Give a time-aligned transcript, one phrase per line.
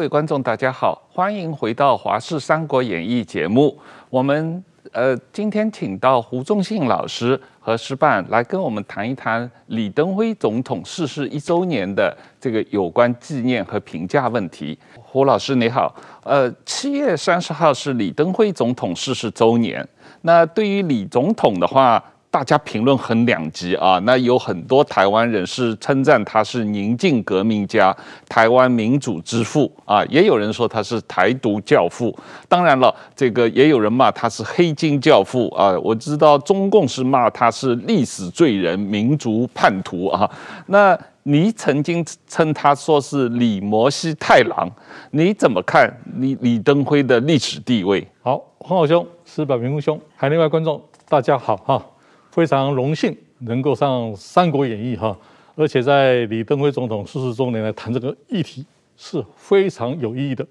[0.00, 3.78] 各位观众，大家好，欢迎回到《华视三国演义》节目。
[4.08, 14.78] 我们呃今天请到胡仲信老师和师范来跟我们谈一谈李登辉总统逝世一周年的这个有关纪念和评价问题。
[14.98, 19.86] 胡老师你好，呃，七月三十号是李登辉总统逝世周年。
[20.22, 27.94] 那对于李总统的话，大家评论很两极啊，那有很多台湾人是称赞他是宁静革命家、
[28.28, 32.16] 台湾民主之父啊，也有人说他是台独教父。
[32.48, 35.76] 当然了，这个也有人骂他是黑金教父啊。
[35.82, 40.30] 我知道中共是骂他是历史罪人、民族叛徒啊。
[40.66, 44.70] 那你曾经称他说是李摩西太郎，
[45.10, 48.06] 你怎么看李李登辉的历史地位？
[48.22, 51.84] 好，黄好兄、矢板明夫兄，海内外观众，大家好哈。
[52.30, 55.16] 非常荣幸能够上《三国演义》哈，
[55.56, 58.64] 而且在李登辉总统逝世周年来谈这个议题
[58.96, 60.46] 是非常有意义的。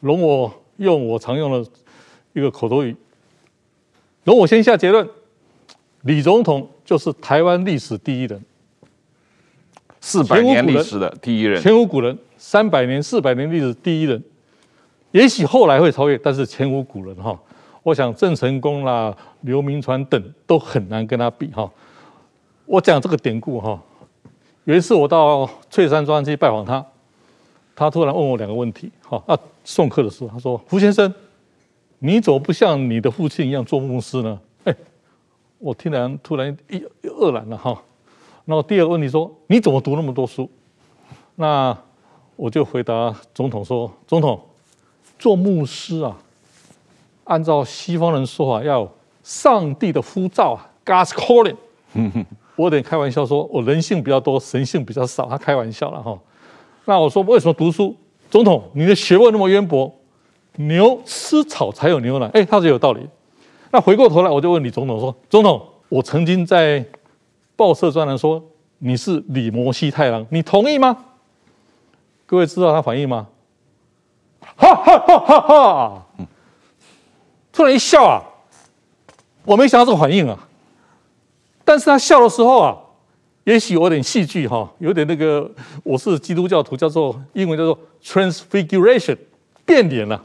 [0.00, 1.70] 容我用我常用的
[2.34, 2.94] 一个口头语，
[4.24, 5.08] 容我先下结论：
[6.02, 8.44] 李总统就是台湾历史第一人，
[10.00, 14.22] 四百年历史的第一人，前无古人，三百年、四百年历史第一人，
[15.12, 17.36] 也许后来会超越，但是前无古人哈。
[17.88, 21.70] 我想郑成功啦、刘铭传等都很难跟他比哈。
[22.66, 23.80] 我讲这个典故哈，
[24.64, 26.84] 有一次我到翠山庄去拜访他，
[27.74, 29.22] 他突然问我两个问题哈。
[29.26, 31.12] 啊，送客的时候他说：“胡先生，
[32.00, 34.76] 你怎么不像你的父亲一样做牧师呢？”哎，
[35.58, 37.82] 我听然突然一愕然了哈。
[38.44, 40.46] 然后第二个问题说：“你怎么读那么多书？”
[41.36, 41.74] 那
[42.36, 44.38] 我就回答总统说：“总统，
[45.18, 46.14] 做牧师啊。”
[47.28, 48.90] 按照西方人说法，要
[49.22, 51.56] 上帝的呼召啊，God's calling。
[52.56, 55.26] 我有点开玩笑说，我人性比较多，神性比较少。
[55.28, 56.18] 他开玩笑了哈。
[56.86, 57.94] 那我说为什么读书？
[58.30, 59.94] 总统，你的学问那么渊博，
[60.56, 62.26] 牛吃草才有牛奶。
[62.32, 63.06] 哎，他说有道理。
[63.70, 66.82] 那回过头来，我就问李总统说：总统，我曾经在
[67.54, 68.42] 报社专栏说
[68.78, 70.96] 你是李摩西太郎，你同意吗？
[72.24, 73.26] 各位知道他反应吗？
[74.56, 76.06] 哈哈哈哈哈！
[77.58, 78.22] 突然一笑啊，
[79.44, 80.38] 我没想到这个反应啊。
[81.64, 82.78] 但是他笑的时候啊，
[83.42, 85.50] 也许有点戏剧哈，有点那个，
[85.82, 89.18] 我是基督教徒，叫做英文叫做 transfiguration，
[89.66, 90.24] 变脸了。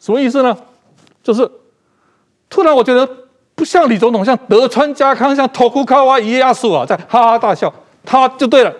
[0.00, 0.58] 什么意思呢？
[1.22, 1.48] 就是
[2.50, 3.08] 突然我觉得
[3.54, 7.72] 不像李总统，像德川家康，像托库卡瓦伊亚苏啊，在哈哈大笑，
[8.04, 8.74] 他就对了，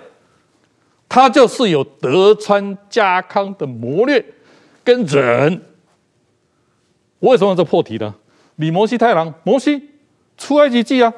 [1.09, 4.27] 他就是有德川家康的谋略
[4.83, 5.63] 跟忍。
[7.21, 8.15] 我为什么这破题呢？
[8.57, 9.91] 李摩西太郎，摩西
[10.37, 11.13] 出埃及记啊，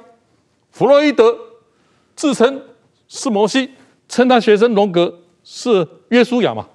[0.71, 1.35] 弗洛伊德
[2.15, 2.63] 自称
[3.09, 3.71] 是摩西，
[4.09, 6.69] 称他学生荣格是约书亚嘛。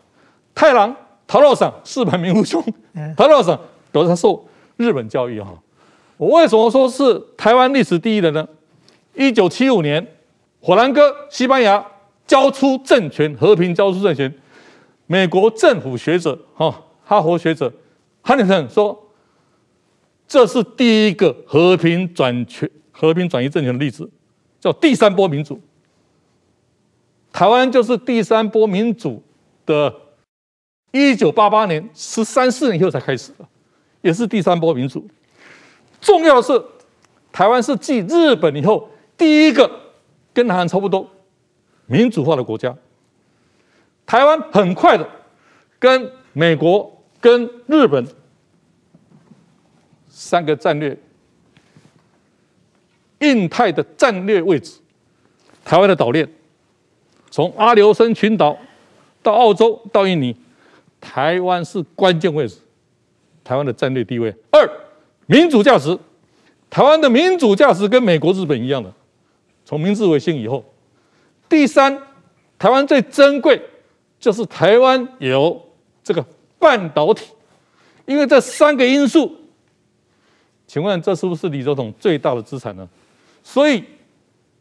[0.56, 0.96] 太郎
[1.28, 2.63] 陶老桑，矢板明夫兄，
[3.16, 3.59] 陶老桑
[3.91, 4.44] 都是他受
[4.78, 5.53] 日本教育哈。
[6.18, 8.47] 我为什么说是台湾历史第一人呢？
[9.13, 10.06] 一九七五年，
[10.62, 11.86] 火兰哥西班牙
[12.25, 14.34] 交出政权，和平交出政权。
[15.06, 17.72] 美国政府学者哈，哈佛学者
[18.24, 19.00] 汉尼森说。
[20.28, 24.09] 这是第一个和平转权、和平转移政权的例子，
[24.59, 25.62] 叫第三波民主。
[27.31, 29.22] 台湾就是第三波民主
[29.66, 29.94] 的，
[30.91, 33.46] 一九八八年十三四年以后才开始的，
[34.02, 35.08] 也是第三波民主。
[36.02, 36.59] 重要的是，
[37.31, 39.69] 台湾是继日本以后第一个
[40.34, 41.07] 跟南韩差不多
[41.86, 42.75] 民主化的国家。
[44.06, 45.07] 台湾很快的
[45.78, 48.06] 跟美国、跟日本。
[50.18, 50.98] 三个战略，
[53.20, 54.80] 印太的战略位置，
[55.66, 56.26] 台湾的岛链，
[57.30, 58.58] 从阿留申群岛
[59.22, 60.34] 到澳洲到印尼，
[61.02, 62.56] 台湾是关键位置，
[63.44, 64.34] 台湾的战略地位。
[64.52, 64.66] 二，
[65.25, 66.00] 民主价值，
[66.70, 68.89] 台湾的民主价值跟美国、日本一样的，
[69.66, 70.63] 从明治维新以后。
[71.50, 72.01] 第三，
[72.57, 73.62] 台湾最珍贵
[74.18, 75.62] 就是台湾有
[76.01, 76.25] 这个
[76.57, 77.25] 半导体，
[78.06, 79.42] 因为这三个因素。
[80.67, 82.88] 请问这是不是李总统最大的资产呢？
[83.44, 83.83] 所以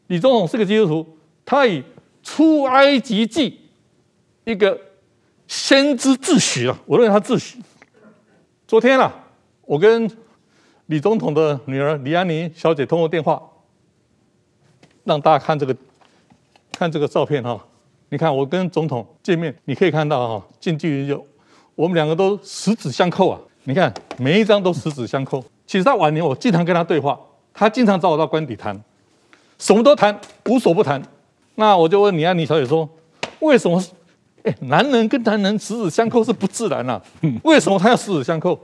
[0.09, 1.83] 李总统是个基督徒，他以
[2.23, 3.59] 出埃及记
[4.45, 4.79] 一个
[5.49, 7.57] 先知自诩啊，我认为他自诩。
[8.69, 9.13] 昨天啊，
[9.63, 10.11] 我跟
[10.87, 13.43] 李总统的女儿李安妮小姐通过电话，
[15.05, 15.75] 让大家看这个
[16.73, 17.59] 看这个照片哈。
[18.11, 21.27] 你看我跟总统见面，你可以看到哈，近距离就
[21.75, 23.41] 我们两个都十指相扣啊。
[23.65, 25.43] 你看每一张都十指相扣。
[25.67, 27.19] 其实他晚年，我经常跟他对话，
[27.53, 28.79] 他经常找我到官邸谈，
[29.59, 31.03] 什么都谈，无所不谈。
[31.55, 32.89] 那我就问李安妮小姐说
[33.41, 33.83] ：“为什么
[34.43, 37.01] 哎，男人跟男人十指相扣是不自然啊，
[37.45, 38.59] 为什么他要十指相扣？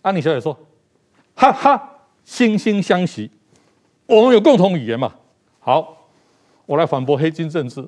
[0.00, 0.56] 安妮小姐说
[1.36, 1.90] ：“哈哈，
[2.26, 3.30] 惺惺相惜，
[4.06, 5.12] 我们有共同语言嘛。”
[5.60, 6.06] 好，
[6.64, 7.86] 我来反驳黑金政治，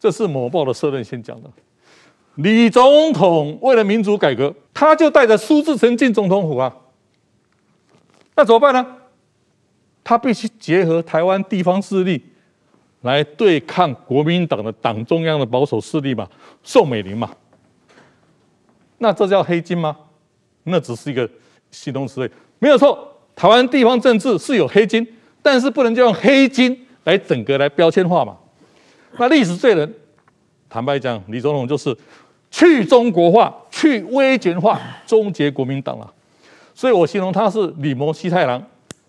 [0.00, 1.48] 这是某报的社论先讲的。
[2.34, 6.74] 李总统为了民主改革，他就带着苏志诚进总统府啊。
[8.36, 8.86] 那怎么办呢？
[10.02, 12.22] 他必须结合台湾地方势力
[13.02, 16.28] 来对抗国民党的党中央的保守势力嘛，
[16.62, 17.30] 宋美龄嘛。
[18.98, 19.96] 那这叫黑金吗？
[20.64, 21.28] 那只是一个
[21.70, 23.16] 形容词，没有错。
[23.34, 25.06] 台湾地方政治是有黑金，
[25.42, 28.36] 但是不能就用黑金来整个来标签化嘛。
[29.18, 29.94] 那历史罪人，
[30.68, 31.96] 坦白讲，李总统就是。
[32.56, 36.14] 去中国化，去威权化，终结国民党了。
[36.74, 38.62] 所以我形容他是李摩西太郎，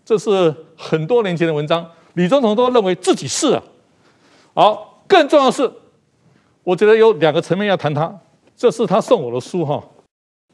[0.06, 1.86] 这是很多年前的文章。
[2.14, 3.64] 李总统都认为自己是啊。
[4.54, 5.70] 好，更重要的是，
[6.64, 8.18] 我觉得有两个层面要谈他。
[8.56, 9.84] 这是他送我的书哈，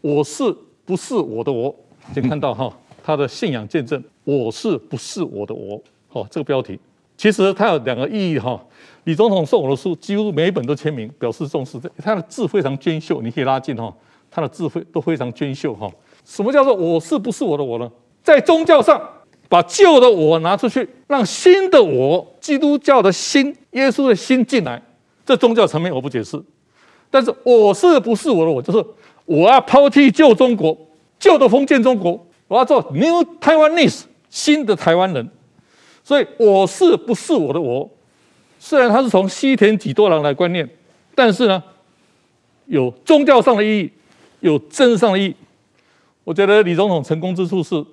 [0.01, 0.51] 我是
[0.85, 1.75] 不是我的我？
[2.15, 2.73] 先看到哈，
[3.03, 5.79] 他的信仰见证，我是不是我的我？
[6.07, 6.79] 好，这个标题，
[7.15, 8.59] 其实它有两个意义哈。
[9.03, 11.79] 李总统送我的书，几乎每一本都签名，表示重视。
[12.03, 13.93] 他的字非常娟秀，你可以拉近哈，
[14.31, 15.87] 他的字非都非常娟秀哈。
[16.31, 17.91] 什么叫做我是不是我的我呢？
[18.23, 19.01] 在宗教上，
[19.49, 24.81] 把旧的我拿出去，让新的我，基督教的心、耶稣的心进来。
[25.25, 26.41] 这宗教层面我不解释，
[27.09, 28.81] 但是我是不是我的我，就是
[29.25, 30.77] 我要抛弃旧中国、
[31.19, 35.29] 旧的封建中国，我要做 New Taiwanese 新的台湾人。
[36.01, 37.89] 所以我是不是我的我？
[38.57, 40.69] 虽然他是从西田几多郎来观念，
[41.13, 41.61] 但是呢，
[42.67, 43.91] 有宗教上的意义，
[44.39, 45.35] 有政治上的意义。
[46.23, 47.83] 我觉得李总统成功之处是，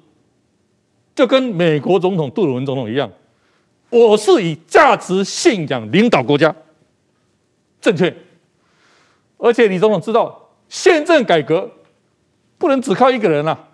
[1.14, 3.10] 就跟美国总统杜鲁门总统一样，
[3.90, 6.54] 我是以价值信仰领导国家，
[7.80, 8.14] 正确。
[9.38, 11.70] 而且李总统知道，宪政改革
[12.58, 13.68] 不能只靠一个人啊，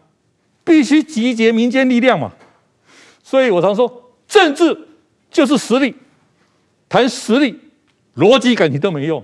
[0.63, 2.33] 必须集结民间力量嘛。
[3.23, 4.89] 所以我常说，政治
[5.31, 5.95] 就是实力。
[6.87, 7.59] 谈实力、
[8.15, 9.21] 逻辑、感情都没用。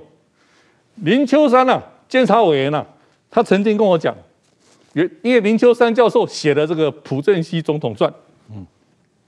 [0.97, 2.87] 林秋山呐、啊，监察委员呐、啊，
[3.31, 4.17] 他曾经跟我讲，
[4.95, 8.13] 因因为林秋山教授写的这个朴正熙总统传，
[8.51, 8.67] 嗯，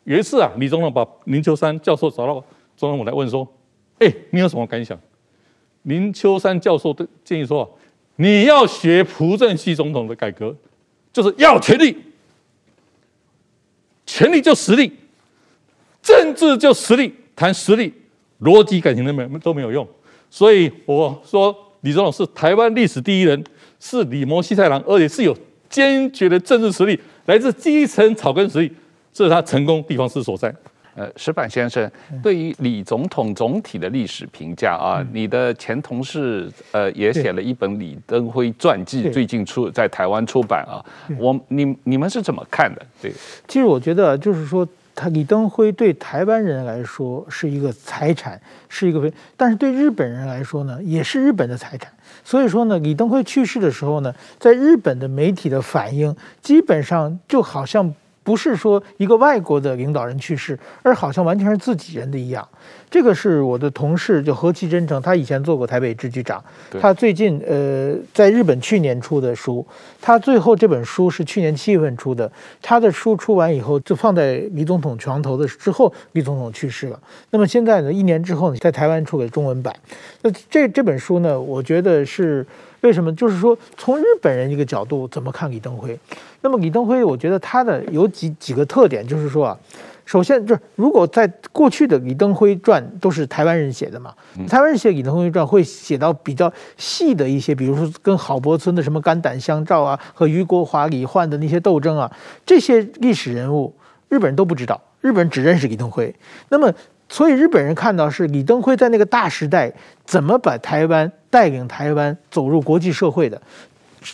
[0.04, 2.34] 有一次啊，李总统把林秋山教授找到
[2.76, 3.46] 总统府来问说
[4.00, 4.98] ：“哎，你有什么感想？”
[5.82, 7.78] 林秋山教授的建议说
[8.16, 10.54] ：“你要学朴正熙总统的改革，
[11.12, 11.96] 就是要权力，
[14.06, 14.92] 权力就实力，
[16.02, 17.92] 政治就实力，谈实力。”
[18.42, 19.86] 逻辑感情都没都没有用，
[20.28, 23.44] 所以我说李总统是台湾历史第一人，
[23.78, 25.32] 是李摩西太郎，而且是有
[25.72, 26.96] 坚决的政治实力，
[27.26, 28.70] 来自基层草根实力，
[29.12, 30.54] 这是他成功地方之所在。
[30.94, 31.90] 呃，石板先生
[32.22, 40.84] 对于李总统总体的历史评价啊，嗯、你的前同事呃也写了一本李登辉传记，最近出在台湾出版啊，
[41.18, 42.86] 我你你们是怎么看的？
[43.00, 43.10] 对，
[43.48, 44.68] 其实我觉得就是说。
[44.94, 48.38] 他李登辉对台湾人来说是一个财产，
[48.68, 51.90] 是一个非，但是对日本人来说呢，也是日本的财产。
[52.24, 57.94] 所以说呢，李登辉去世的时候呢，在日本的媒体的反应，基本上就好像。
[58.22, 62.46] 不是说一个外国的领导人去世，而好像完全是自己人的一样。
[62.88, 66.42] 这个是我的同事，就何其真诚，他以前做过台北支局长，
[66.80, 69.66] 他最近呃在日本去年出的书，
[70.00, 72.30] 他最后这本书是去年七月份出的。
[72.60, 77.00] 他的书出完以后，就放在李总统床头的之后，李总统去世了。
[77.30, 79.74] 那么现在呢，一年之后呢，在台湾出给中文版。
[80.20, 82.46] 那这这本书呢，我觉得是。
[82.82, 83.12] 为什么？
[83.14, 85.98] 就是说，从日本人一个角度怎么看李登辉？
[86.40, 89.58] 那么李登辉，我觉得他的有几几个特点，就是说啊，
[90.04, 94.12] 首先就是如果在过去的李登辉传都是台湾人写的嘛，
[94.48, 102.10] 台湾人写李登辉传会写到比较细的一些，比如说跟郝柏村的什么肝胆相照啊，和俞国华、李焕的那些斗争啊，
[102.44, 103.72] 这些历史人物，
[104.08, 106.12] 日本人都不知道，日本人只认识李登辉。
[106.48, 106.72] 那么。
[107.12, 109.70] 所以日本人看到是李登辉在那个大时代
[110.06, 113.38] 怎么把台湾带领台湾走入国际社会的，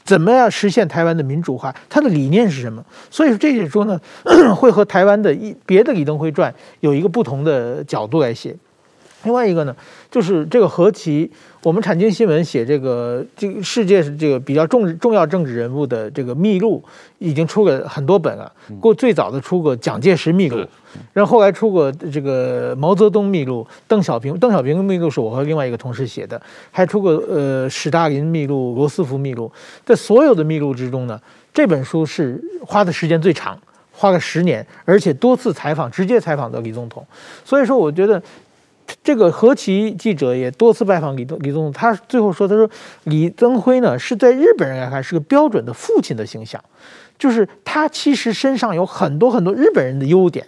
[0.05, 2.85] 怎么样实现台湾的民主化，他的理念是什么？
[3.09, 4.01] 所以说这些书呢，
[4.57, 8.57] 会和台湾的一别的李登辉传有一个不同的角度来写。
[9.29, 9.77] 另外一个呢，
[10.11, 11.31] 就是这个何其。
[11.65, 16.83] 我们产经新闻写这个这个世界是这个比较重重要政治人物的这个秘录，
[17.19, 18.51] 已经出了很多本了。
[18.81, 20.65] 过最早的出过蒋介石秘录，
[21.13, 29.53] 然后后来出过这个毛泽东秘录，邓小平邓小平秘录是我和另外一个同事写的，还出过呃史大林秘录、罗斯福秘录。
[29.85, 31.21] 在所有的秘录之中呢，
[31.53, 33.61] 这本书是花的时间最长，
[33.93, 37.05] 花了十年，而且多次采访，直接采访的李总统。
[37.45, 38.23] 所以说，我觉得。
[39.03, 42.69] 这个何其记者也多次拜访李宗李宗，他最后说：“他说
[43.05, 46.63] 李增辉呢是在日本人来看是个标准的父亲的形象，
[47.19, 50.47] 就是他其实身上有很多很多日本人的优点，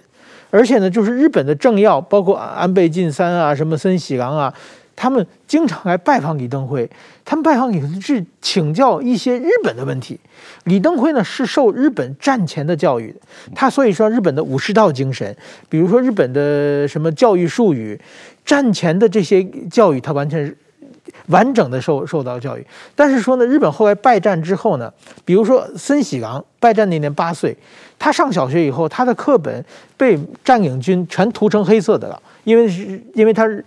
[0.50, 4.52] 而且呢，就是日本的政要，包括安倍晋三啊，什么森喜朗啊。”
[5.00, 6.86] 他们经常来拜访李登辉，
[7.24, 10.20] 他们拜访李登辉是请教一些日本的问题。
[10.64, 13.16] 李登辉呢是受日本战前的教育，
[13.54, 15.34] 他所以说日本的武士道精神，
[15.70, 17.98] 比如说日本的什么教育术语，
[18.44, 20.54] 战前的这些教育他完全是
[21.28, 22.66] 完整的受受到教育。
[22.94, 24.92] 但是说呢，日本后来败战之后呢，
[25.24, 27.56] 比如说森喜朗败战那年八岁，
[27.98, 29.64] 他上小学以后，他的课本
[29.96, 33.64] 被占领军全涂成黑色的了，因为是因为他是。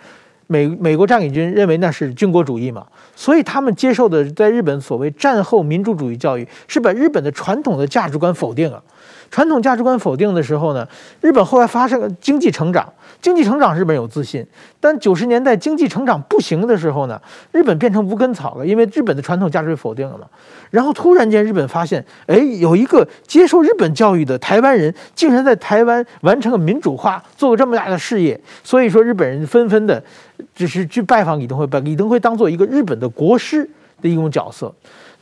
[0.48, 2.86] 美美国占领军认为那是军国主义嘛，
[3.16, 8.84] 所以他们接受的在日本所谓战后民主主义教育，是把日本的传统的价值观否定了。
[9.34, 10.88] 传统价值观否定的时候呢，
[11.20, 12.88] 日本后来发生了经济成长，
[13.20, 14.46] 经济成长日本有自信，
[14.80, 17.20] 但九十年代经济成长不行的时候呢，
[17.52, 20.28] 日本变成无根草了，因为日本的传统价值被否定了嘛。
[20.70, 30.04] 然后突然间日本发现，哎，有一个接受日本教育的台湾人，竟然在台湾完成了民主化，做了这么大的事业，所以说日本人纷纷的，
[30.54, 33.68] 就是去拜访李登辉，把李登辉当做一个日本的国师
[34.00, 34.72] 的一种角色。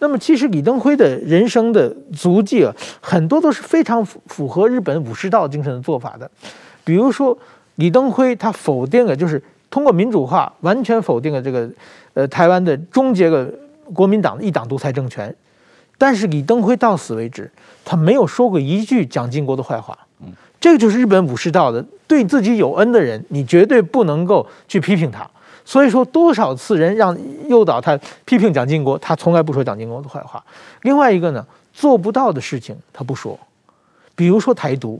[0.01, 6.29] 那么，其实李登辉的人生的足迹啊，很多都是非常符合日本武士道精神的做法的。
[6.83, 7.37] 比如说，
[7.75, 11.69] 李登辉他否定了，就是通过民主化完全否定了这个
[12.15, 13.47] 呃台湾的终结了
[13.93, 15.33] 国民党的一党独裁政权。
[15.99, 17.51] 但是李登辉到死为止，
[17.85, 19.95] 他没有说过一句蒋经国的坏话。
[20.59, 25.29] 这个就是日本武士道的，对自己有恩的人，你绝对不能够去批评他。
[25.71, 30.43] 所以说，多少次人让诱导他批评蒋经国，他从来不说蒋经国的坏话。
[30.81, 33.39] 另外一个呢，做不到的事情他不说，
[34.13, 34.99] 比如说台独，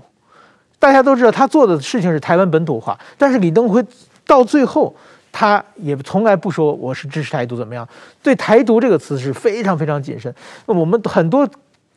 [0.80, 3.84] 大家都知道他做的事情是台湾本土化，但是李登辉
[4.26, 4.96] 到最后
[5.30, 7.86] 他也从来不说我是支持台独怎么样，
[8.24, 10.34] 对台独这个词是非常非常谨慎。
[10.68, 11.46] 我们很多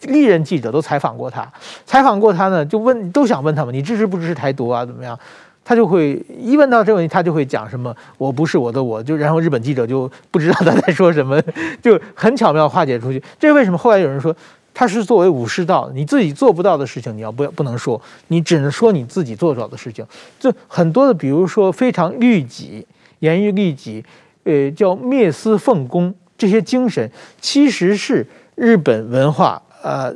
[0.00, 1.48] 历任记者都采访过他，
[1.86, 4.84] 采访过他呢，就问都想问他们，你支持不支持台独啊？
[4.84, 5.16] 怎么样？
[5.64, 11.40] 他就会一问到这个问题，他就会讲什么“我不是我的我”，就然后日本记者就不知道他在说什么，
[11.80, 13.22] 就很巧妙化解出去。
[13.40, 13.78] 这为什么？
[13.78, 14.36] 后来有人说
[14.74, 20.06] 他是作为武士道，你自己做不到的事情，你要不要不能说，你只能说你自己做到的事情。
[20.38, 22.86] 就很多的，比如说非常律己、
[23.20, 24.04] 严于律己，
[24.42, 30.14] 呃，叫灭私奉公这些精神，其实是日本文化呃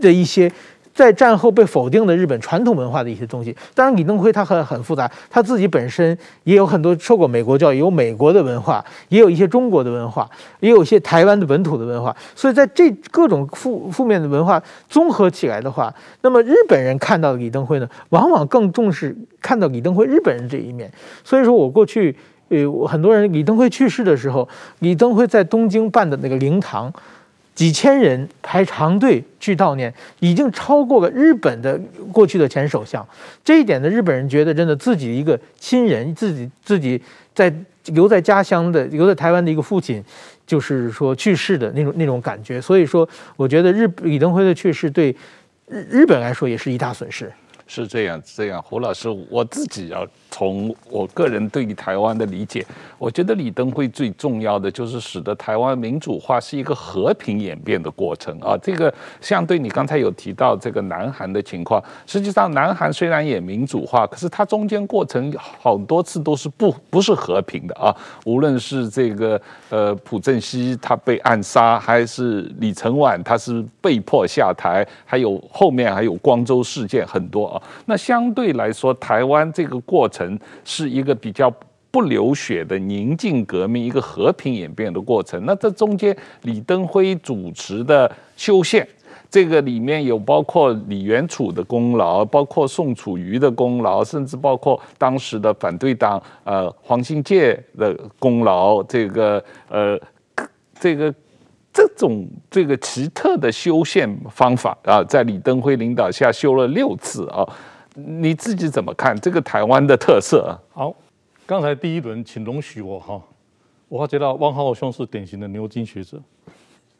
[0.00, 0.50] 的一些。
[0.98, 10.28] 在战后被否定的日本传统文化的一些东西，当然李登辉他很很复杂，他自己本身也有很多受过美国教育，有美国的文化，也有一些中国的文化，
[10.58, 20.90] 也有一些台湾的本土的文化，所以在这各种负负面的文化综合起来的话，那么日本人看到的李登辉呢，往往更重视看到李登辉日本人这一面。
[21.22, 22.16] 所以说我过去
[22.48, 24.48] 呃，很多人李登辉去世的时候，
[24.80, 26.92] 李登辉在东京办的那个灵堂。
[27.58, 31.76] 几千人排长队去悼念，已经超过了日本的
[32.12, 33.04] 过去的前首相。
[33.44, 37.02] 这一点呢，日本人觉得真的自己一个亲人，自己自己
[37.34, 37.52] 在
[37.86, 40.00] 留在家乡的、留在台湾的一个父亲，
[40.46, 42.60] 就是说去世的那种那种感觉。
[42.60, 45.10] 所以说，我觉得日李登辉的去世对
[45.66, 47.28] 日日本来说也是一大损失。
[47.66, 52.64] 是这样，这样，胡老师，我自己要从我个人对于台湾的理解，
[52.98, 58.56] 我觉得李登辉最重要的就是使得台湾民主化是一个和平演变的过程啊。
[58.62, 67.94] 这个相对你刚才有提到这个南韩的情况，实际上南韩虽然也民主化，可是它中间过程好多次都是不不是和平的啊。
[68.24, 77.62] 无论是这个呃朴正熙他被暗杀，还是李承晚他是被迫下台，还有后面还有光州事件很多啊。
[77.86, 80.17] 那相对来说，台湾这个过程
[80.64, 81.52] 是一个比较
[81.90, 85.44] 不流血的宁静革命，一个和平演变的过程。
[85.44, 88.86] 那这中间，李登辉主持的修宪，
[89.30, 98.82] 这个里面有包括李元楚的功劳，包括宋楚瑜的功劳，甚至包括当时的反对党呃黄信介的功劳。
[98.82, 100.00] 这个呃，
[100.78, 101.14] 这个。
[101.70, 107.46] 这种这个奇特的修宪方法啊，在李登辉领导下修了六次啊，
[108.06, 110.56] 你自己怎么看这个台湾的特色？
[110.72, 110.94] 好，
[111.44, 113.20] 刚才第一轮，请容许我哈，
[113.88, 116.22] 我发觉到汪浩浩兄是典型的牛津学者，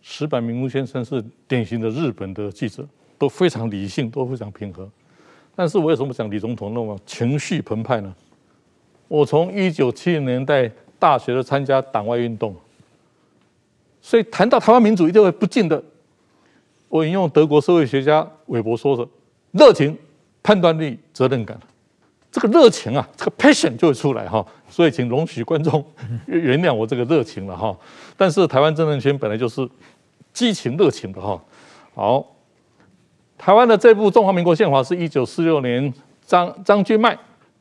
[0.03, 2.85] 石板明夫先生是典型的日本的记者，
[3.17, 4.89] 都非常理性，都非常平和。
[5.55, 8.13] 但是我为什么讲李总统那么情绪澎湃呢？
[9.07, 12.55] 我从一九七零年代大学的参加党外运动。
[14.01, 15.83] 所以谈到台湾民主，一定会不禁的。
[16.89, 19.07] 我引用德国社会学家韦伯说的：
[19.53, 19.97] 热情、
[20.49, 21.55] 判断力、责任感。
[22.33, 24.43] 这个热情啊，这个 passion 就会出来哈。
[24.71, 25.85] 所以请容许观众
[26.25, 27.77] 原谅我这个热情了哈。
[28.17, 29.69] 但是台湾政治圈本来就是
[30.33, 31.39] 激情热情的哈。
[31.95, 32.25] 好，
[33.37, 35.93] 台湾的这部中华民国宪法是一九四六年
[36.25, 37.15] 张张君迈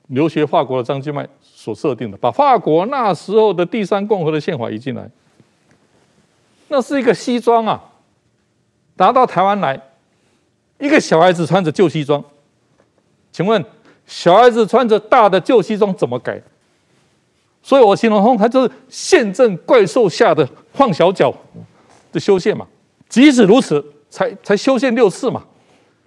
[0.07, 5.09] 留学法国的张君迈所设定的，把法国那时候的第三共和的宪法移进来。
[6.69, 7.83] 那是一个西装啊，
[8.95, 9.77] 拿到台湾来，
[10.77, 12.23] 一个小孩子穿着旧西装，
[13.37, 13.63] 请问
[14.07, 16.41] 小孩子穿着大的旧西装怎么改？
[17.61, 21.31] 所以我形容他就是宪政怪兽下的放小脚
[22.11, 22.65] 的修宪嘛。
[23.07, 25.45] 即使如此，才才修宪六次嘛。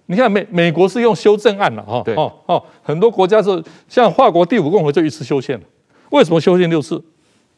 [0.07, 5.63] 你看美美国是用修正案了哈，哦哦，很多国家是像法国第五共和就一次修宪了。
[6.09, 7.01] 为什么修宪六次？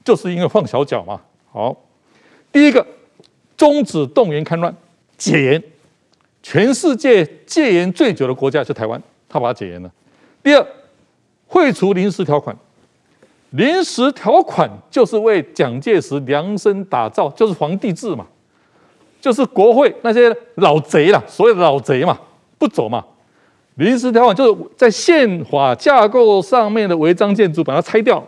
[0.06, 1.20] 就是因为放小脚嘛。
[1.52, 1.76] 好。
[2.52, 2.86] 第一个，
[3.58, 4.76] 终止动员戡乱，
[5.18, 5.64] 解严，
[6.44, 9.02] 全世界戒严最久的国家是台湾，
[9.34, 9.92] 他把它解严了。
[10.42, 10.66] 第二，
[11.50, 12.56] 废除临时条款，
[13.50, 18.26] 临时条款就是为蒋介石量身打造，就是皇帝制嘛，
[19.20, 22.18] 就是国会那些老贼啦，所有的老贼嘛，
[22.58, 23.04] 不走嘛。
[23.76, 28.24] 临时条款就是在宪法架构上面的违章建筑，把它拆掉。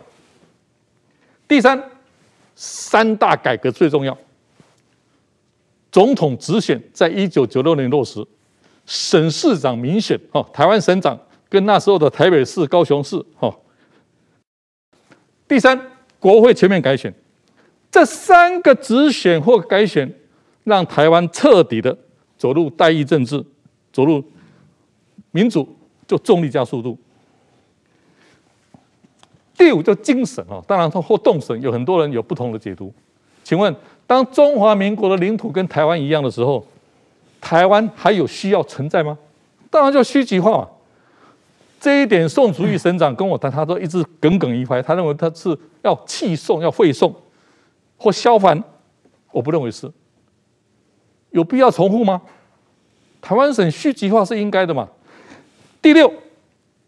[1.46, 1.82] 第三。
[2.58, 4.16] 三大改革最重要，
[5.92, 8.26] 总统直选在一九九六年落实，
[8.86, 13.54] 省市长民选，哈，台湾省长跟那时候的台北市、高雄市，哈。
[15.48, 15.78] 第三，
[16.18, 17.12] 国会全面改选，
[17.90, 20.12] 这三个直选或改选，
[20.64, 21.96] 让台湾彻底的
[22.38, 23.44] 走入代议政治，
[23.92, 24.24] 走入
[25.30, 25.68] 民主，
[26.06, 26.98] 就重力加速度。
[29.56, 32.92] 第五就精神啊，当然它或动神，有很多人有不同的解读。
[33.42, 33.74] 请问，
[34.06, 36.66] 当中华民国的领土跟台湾一样的时候，
[37.40, 39.16] 台湾还有需要存在吗？
[39.70, 40.68] 当然叫虚极化嘛。
[41.78, 47.14] 这一点，宋主义省长跟我谈，他都一直耿耿于怀，他认为他是要弃宋、要废宋
[47.96, 48.62] 或削藩，
[49.30, 49.90] 我不认为是。
[51.30, 52.22] 有必要重复吗？
[53.20, 54.88] 台湾省虚极化是应该的嘛。
[55.82, 56.12] 第六，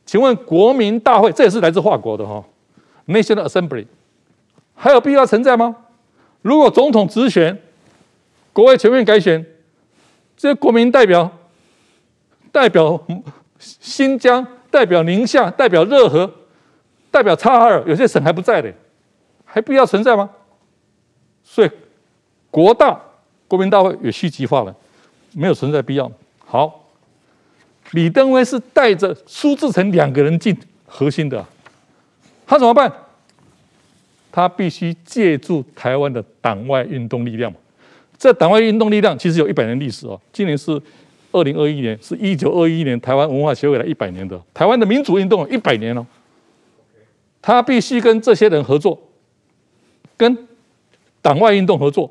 [0.06, 2.42] 请问国民大会，这也是来自法国的哈。
[3.06, 3.86] National Assembly
[4.74, 5.76] 还有必要存在吗？
[6.40, 7.60] 如果总统直选，
[8.52, 9.44] 国会全面改选，
[10.38, 11.30] 这些国民代表
[12.50, 12.98] 代表
[13.58, 16.32] 新疆、代表宁夏、代表热河、
[17.10, 18.72] 代表察哈尔，有些省还不在的，
[19.44, 20.30] 还必要存在吗？
[21.42, 21.70] 所以
[22.50, 22.98] 国大
[23.48, 24.74] 国民大会也虚极化了，
[25.32, 26.10] 没有存在必要。
[26.46, 26.84] 好，
[27.90, 31.44] 李登辉是带着苏志诚两个人进核心的。
[32.46, 32.90] 他怎么办？
[34.30, 37.52] 他必须借助台湾的党外运动力量。
[38.18, 40.20] 这党外运动力量其实有一百年历史哦。
[40.32, 40.80] 今年是
[41.30, 46.04] 二零二一年，是一九二一年台湾文化协会来一百年的台湾的民主运动一百年了。
[47.40, 49.00] 他必须跟这些人合作，
[50.16, 50.48] 跟
[51.22, 52.10] 党外运动合作。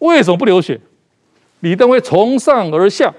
[0.00, 0.78] 为什么不流血？
[1.60, 3.14] 李登辉从上而下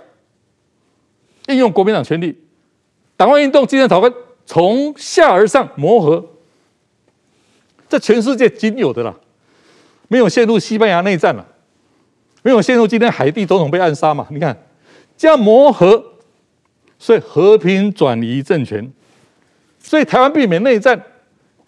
[1.48, 2.38] 应用国民党权力，
[3.17, 4.13] 党外运动今天讨论。
[4.48, 6.24] 从下而上磨合，
[7.89, 9.19] 这全世界仅有的了，
[10.07, 11.45] 没有陷入西班牙内战了，
[12.43, 14.27] 没有陷入今天海地总统被暗杀嘛？
[14.29, 14.55] 你看
[15.17, 16.03] 这样磨合，
[16.97, 18.91] 所以和平转移政权，
[19.79, 21.01] 所以台湾避免内战，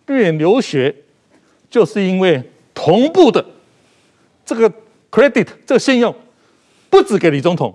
[0.05, 0.95] 避免流血，
[1.69, 3.43] 就是因为同步的
[4.45, 4.71] 这个
[5.11, 6.13] credit 这个信用，
[6.89, 7.73] 不只给李总统，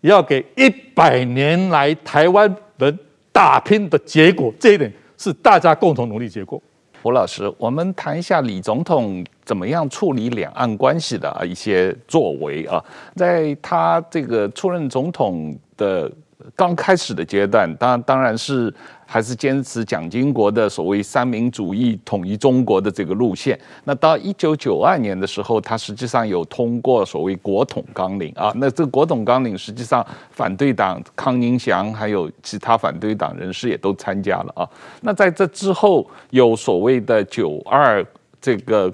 [0.00, 2.98] 也要给一百年来台湾人。
[3.34, 6.62] 打拼的结果，这一点是大家共同努力结果。
[7.04, 12.82] 胡老师，我们谈一下李总统怎么样处理两岸关系的啊一些作为啊，
[13.14, 16.10] 在他这个出任总统的。
[16.54, 18.72] 刚开始的阶段，当当然是
[19.06, 23.58] 还是坚持蒋经国的所谓三民主义统一中国的这个路线。
[23.84, 28.52] 那到一九九二年的时候，他实际上有通过所谓国统纲领啊。
[28.56, 34.68] 那这个国统纲领实际上反对党康宁祥还有其他反对党人士也都参加了啊。
[35.00, 38.04] 那在这之后，有所谓的九二
[38.40, 38.92] 这个。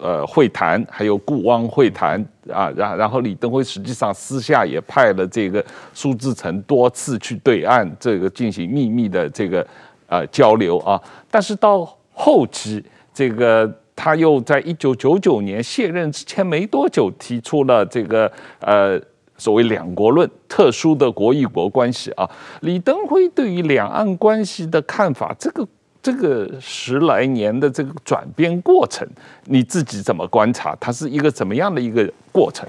[0.00, 2.20] 呃，会谈还有顾汪会谈
[2.52, 9.66] 啊，然然后李登辉实际上私下也派了这个苏志诚多次去对岸这个进行秘密的这个
[10.06, 18.30] 呃交流啊，但是到后期这个他又在一九九九年卸任之前没多久提出了这个
[18.60, 19.00] 呃
[19.38, 22.30] 所谓两国论，特殊的国与国关系啊，
[22.60, 25.66] 李登辉对于两岸关系的看法这个。
[26.06, 29.04] 这个十来年的这个转变过程，
[29.46, 30.72] 你自己怎么观察？
[30.76, 32.64] 它是一个怎么样的一个过程？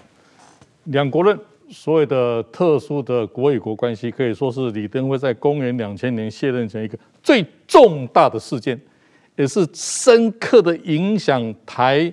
[0.86, 8.82] 两国论所谓的特殊的国与国关系，可以说是李登辉在公元两千年卸任前一个最重大的事件，
[9.36, 12.12] 也是深刻的影响台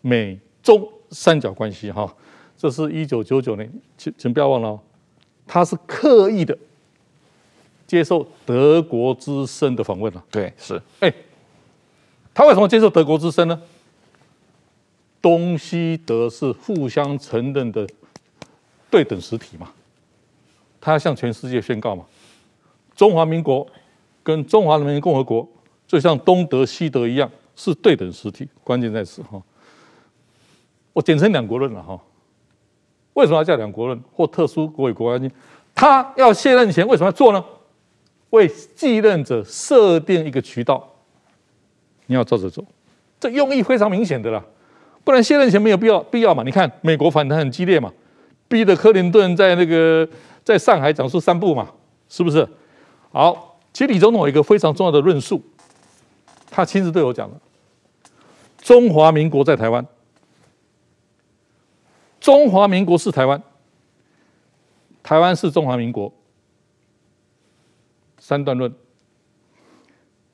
[0.00, 1.88] 美中三角关系。
[1.92, 2.12] 哈，
[2.56, 4.76] 这是一九九九年，请请不要忘了，
[5.46, 6.58] 他是刻意的
[7.88, 10.22] 接受德国之声的访问了。
[10.30, 11.12] 对，是，哎，
[12.32, 13.60] 他为什么接受德国之声呢？
[15.20, 17.84] 东西德是互相承认的
[18.88, 19.72] 对等实体嘛，
[20.80, 22.04] 他要向全世界宣告嘛，
[22.94, 23.66] 中华民国
[24.22, 25.48] 跟中华人民共和国
[25.86, 29.42] 就像东德西德一样是对等实体，关键在此哈。
[30.92, 31.98] 我简称两国论了哈。
[33.14, 35.34] 为什么要叫两国论或特殊国与国关系？
[35.74, 37.44] 他要卸任前为什么要做呢？
[38.30, 40.88] 为继任者设定一个渠道，
[42.06, 42.64] 你要照着走，
[43.18, 44.44] 这用意非常明显的啦。
[45.04, 46.42] 不然卸任前没有必要必要嘛？
[46.42, 47.90] 你看美国反弹很激烈嘛，
[48.46, 50.06] 逼得克林顿在那个
[50.44, 51.70] 在上海讲述三不嘛，
[52.08, 52.46] 是不是？
[53.10, 55.42] 好，其实李总统有一个非常重要的论述，
[56.50, 57.40] 他亲自对我讲了：
[58.58, 59.86] 中华民国在台湾，
[62.20, 63.42] 中华民国是台湾，
[65.02, 66.12] 台湾是中华民国，
[68.28, 68.70] 三段论。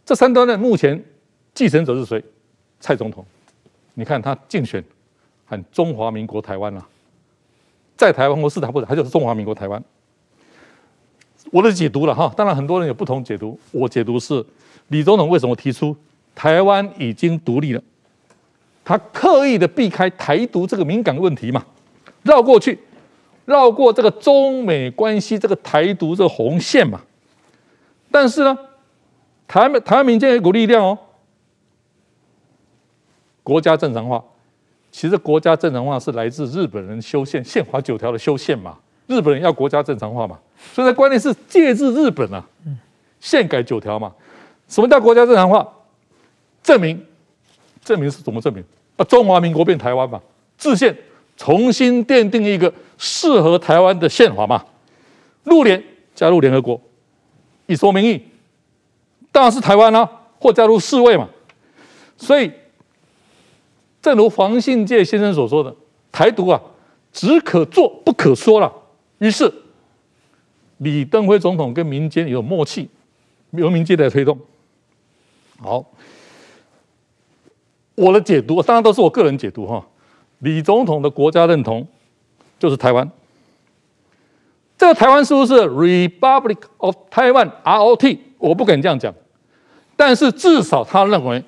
[0.05, 1.01] 这三段论目前
[1.55, 2.21] 继承者是谁？
[2.81, 3.25] 蔡总统。
[3.95, 4.83] 你看他竞选
[5.47, 6.85] 喊中华民国台湾啊，
[7.97, 9.81] 在台湾或是台不，他就是中华民国台湾。
[11.53, 13.57] 我的解读了哈，当然很多人有不同解读。
[13.71, 14.45] 我解读是
[14.89, 15.97] 李总统为什么提出
[16.35, 17.81] 台湾已经独立了，
[18.85, 21.65] 他刻意的避开台独这个敏感问题嘛，
[22.25, 22.77] 绕过去，
[23.45, 27.01] 绕过这个中美关系这个台独这个红线嘛。
[28.15, 28.57] 但是呢，
[29.49, 30.97] 台湾台湾民间有一股力量哦。
[33.43, 34.23] 国家正常化，
[34.93, 38.79] 其实国家正常化是来自日本人修宪，宪法九条的修宪嘛。
[39.09, 40.39] 日本人要国家正常化嘛，
[40.73, 42.47] 所以关键是借自日本啊，
[43.19, 44.13] 宪改九条嘛。
[44.69, 45.69] 什么叫国家正常化？
[46.63, 47.05] 证明，
[47.85, 48.63] 证明是怎么证明？
[48.97, 50.23] 啊，中华民国变台湾嘛，
[50.57, 50.97] 制宪，
[51.37, 54.65] 重新奠定一个适合台湾的宪法嘛。
[55.43, 55.83] 入联
[56.15, 56.81] 加入联合国，
[57.67, 58.23] 以说明义，
[59.31, 61.29] 当然是台湾啊，或加入世卫嘛。
[62.17, 62.51] 所以。
[64.03, 65.75] 正如黄信介先生所说的，
[66.13, 66.61] 台独啊，
[67.11, 68.71] 只可做不可说了。
[69.17, 69.51] 于是，
[70.77, 72.87] 李登辉总统跟民间有默契，
[73.53, 74.39] 由民间来推动。
[75.57, 75.83] 好，
[77.95, 79.83] 我的解读当然都是我个人解读哈。
[80.41, 81.89] 李总统的国家认同
[82.59, 83.11] 就是台湾，
[84.85, 88.19] 这个台湾是不是 Republic of Taiwan（ROT）？
[88.37, 89.15] 我不敢这样讲，
[89.97, 91.43] 但是至少他认为。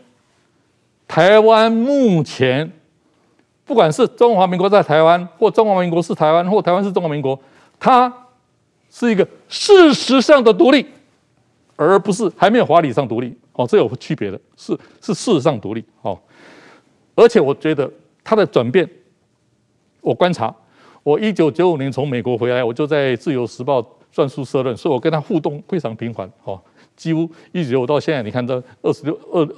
[1.07, 2.73] 台湾目前，
[3.67, 7.39] 不管是中华民国在台湾，或中华民国是台湾，或台湾是中华民国，
[7.79, 8.11] 它
[8.91, 10.87] 是一个事实上的独立，
[11.77, 13.37] 而不是还没有法理上独立。
[13.53, 14.73] 哦，这有区别的，是
[15.03, 15.85] 是事实上独立。
[16.01, 16.19] 哦，
[17.15, 17.93] 而且我觉得
[18.25, 18.89] 它的转变，
[20.01, 20.53] 我观察，
[21.07, 23.81] 我一九九五年从美国回来，我就在《自由时报》
[24.13, 26.29] 撰述社论，所以我跟他互动非常频繁。
[26.43, 26.61] 哦，
[26.97, 29.49] 几乎一直有到现在，你看这二十六二。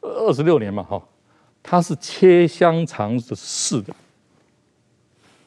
[0.00, 1.02] 二十六年嘛，哈，
[1.62, 3.92] 他是切香肠的似的。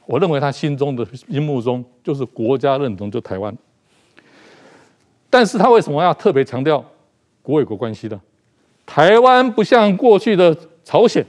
[0.06, 3.56] 我认为他心中的心目中就是国家认同，就台湾。
[5.30, 6.84] 但是他为什么要特别强调
[7.42, 8.20] 国与国关系呢？
[8.86, 11.26] 台湾不像过去的朝鲜，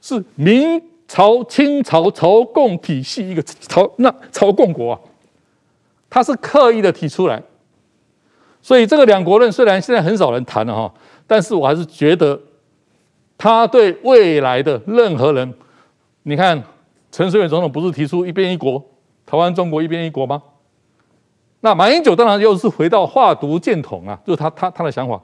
[0.00, 5.00] 是民朝、清朝朝贡体系一个朝那朝贡国啊，
[6.08, 7.42] 他是刻意的提出来。
[8.62, 10.94] 所以这个两国论虽然现在很少人谈了哈。
[11.30, 12.40] 但是我还是觉得，
[13.36, 15.52] 他对未来的任何人，
[16.22, 16.62] 你看，
[17.12, 18.82] 陈水扁总统不是提出一边一国，
[19.26, 20.42] 台湾中国一边一国吗？
[21.60, 25.20] 那马英九当然又是回到划独建统啊，就是他他他的想法。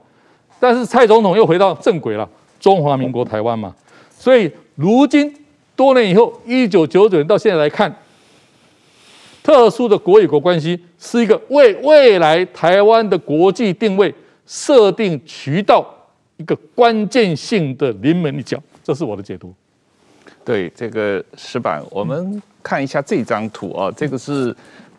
[0.60, 2.28] 但是蔡总统又回到正轨了，
[2.60, 3.74] 中华民国台湾嘛。
[4.10, 5.34] 所以如今
[5.76, 7.94] 多年以后，一九九九年到现在来看，
[9.42, 14.14] 特殊的国与国关系是一个为未来台湾的国际定位。
[14.46, 15.82] 设定渠道
[16.36, 19.54] 一个关键性的临门一脚，这是我的解读。
[20.44, 24.54] 对这个石板，我们看一下这张图啊，这个是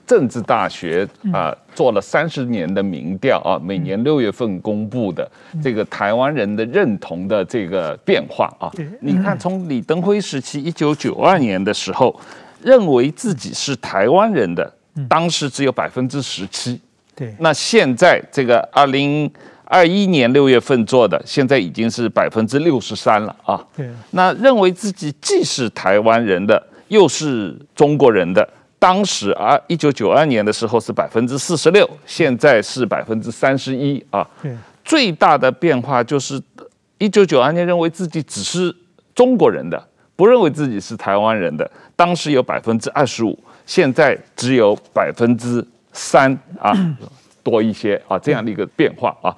[0.06, 5.30] 政治大学啊做了三十年的民调啊，每年六月份公布的
[5.64, 8.72] 这个台湾人的认同的这个变化啊。
[9.02, 12.20] 你看，从李登辉时期一九九二年的时候，
[12.62, 14.72] 认为自己是台湾人的，
[15.10, 16.80] 当时只有百分之十七。
[17.16, 19.30] 对，那现在这个二零
[19.64, 23.66] 二一年六月份做的，现在已经是百分之六十三了啊。
[23.76, 28.48] 对，那认为自己既是台湾人的，又是中国人的。
[28.78, 34.28] 当时啊，一九九二年的时候是百分之四十六，现在是百分之三十一啊。
[34.84, 36.40] 最大的变化就是，
[37.00, 38.76] 一九九二年认为自己只是
[39.16, 46.72] 中国人的，不认为自己是台湾人的，当时有百分之二十五，现在只有百分之三啊，
[47.42, 49.36] 多一些啊，这样的一个变化啊。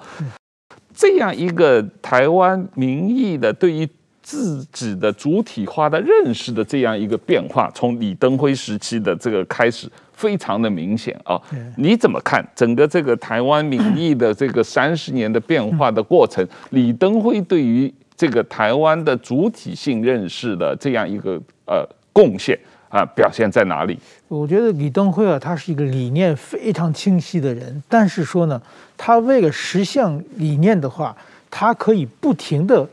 [0.94, 3.88] 这样一个台湾民意的对于
[4.28, 11.40] 自己的主体化的认识的这样一个变化，从李登辉时期的这个开始，非常的明显啊。
[11.78, 16.46] 你怎么看整个这个台湾民意的这个三十年的变化的过程？
[16.72, 22.54] 李登辉对于这个台湾的主体性认识的这样一个呃贡献
[22.90, 23.98] 啊，表现在哪里？
[24.28, 28.60] 我觉得李登辉啊，他是一个理念非常清晰的人，但是说呢，
[28.94, 31.16] 他为了实现理念的话，
[31.50, 32.86] 他可以不停的。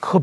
[0.00, 0.22] 和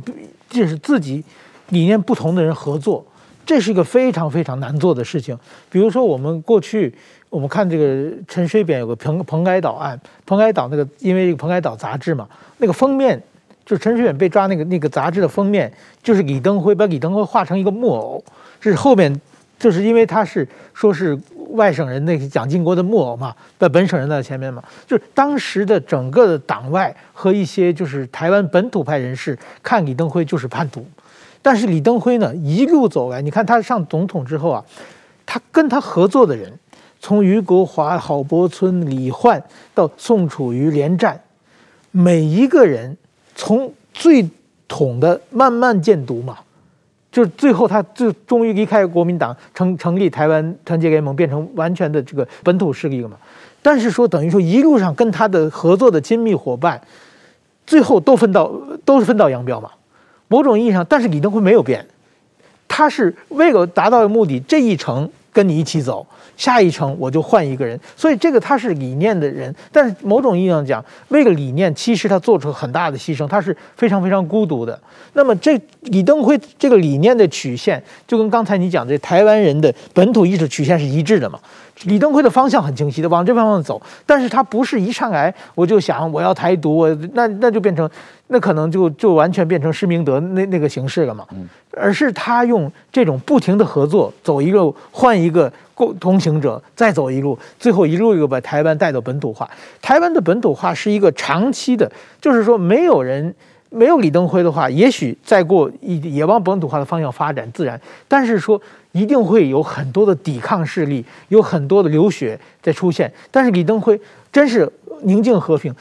[0.49, 1.23] 就是自己
[1.69, 3.05] 理念不同的人合作，
[3.45, 5.37] 这是一个非常非常难做的事情。
[5.69, 6.93] 比如说，我们过去
[7.29, 13.21] 我们看这个陈水扁有个蓬蓬莱岛案，蓬莱岛那个因为蓬莱岛杂志嘛，那个封面
[13.65, 18.23] 就是陈水扁被抓那个那个杂志的封面，就是李登辉把李登辉画成一个木偶，
[18.59, 19.19] 是后面
[19.59, 21.19] 就是因为他是说是。
[21.51, 30.85] 外省人那个蒋经国的木偶嘛，在本省人在前面嘛，就是当时的整个的党外和一些就是台湾本土派人士看李登辉就是叛徒，
[31.41, 34.63] 但是李登辉呢一路走来，你看他上总统之后啊，
[35.25, 36.51] 他跟他合作的人，
[36.99, 39.41] 从俞国华、郝柏村、李焕
[39.73, 41.21] 到宋楚瑜连战，
[41.91, 42.97] 每一个人
[43.35, 44.29] 从最
[44.67, 46.39] 统的慢慢渐读嘛。
[47.15, 53.15] 就是最后，他就终于离开国民党，成成立台湾团结联盟，变成完全的这个本土势力了嘛。
[53.61, 56.81] 但是说，等于说一路上跟他的合作的亲密伙伴，
[57.65, 58.51] 最后都分道
[58.83, 59.71] 都是分道扬镳嘛。
[60.27, 61.87] 某种意义上，但是李登辉没有变，
[62.67, 66.07] 他是为了达到目的，这一程跟你一起走。
[66.37, 74.77] 下一程我就换一个人，所以这个他是理念的人，但是某种意义上讲，为了理念，其实他做出很大的牺牲，他是非常非常孤独的。
[75.13, 81.39] 那么这李登辉这个理念的曲线，就跟刚才你讲的台湾人的本土意识曲线是一致的嘛？
[81.83, 87.87] 李登辉的方向很清晰的往这方向走，但是他不是一上来我就想我要台独，我那那就变成
[88.27, 91.27] 那可能就就完全变成施明德那那个形式了嘛？
[91.71, 99.49] 而是他用这种不停的合作，走一个换一个共同行者，再走一路，最后一路又把台湾带到本土化。
[99.81, 103.35] 台湾的本土化是一个长期的，就是说没有人
[103.69, 108.59] 没有李登辉的话，也许再过一也往本土化的方向发展自然，但是说。
[108.95, 113.11] 一定会有很多的抵抗势力，有很多的流血在出现。
[113.29, 113.99] 但是李登辉
[114.31, 115.75] 真是宁静和平。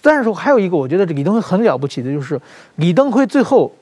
[0.00, 2.40] 但是说还有一个，我觉得李登辉很了不起的，就是
[2.76, 3.72] 李登辉最后，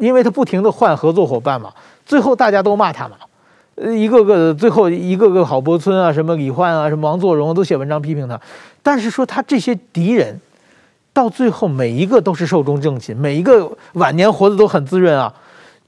[0.00, 1.72] 因为他不停的换合作伙伴嘛，
[2.04, 3.14] 最后大家都骂他嘛，
[3.76, 8.40] 呃，一个个的最后一个个郝柏村啊，什么李焕啊，什么王作荣都写文章批评他。
[8.82, 10.40] 但是说他这些敌人，
[11.12, 15.32] 到最后每一个都是寿终正寝，每一个晚年活得都很滋润啊。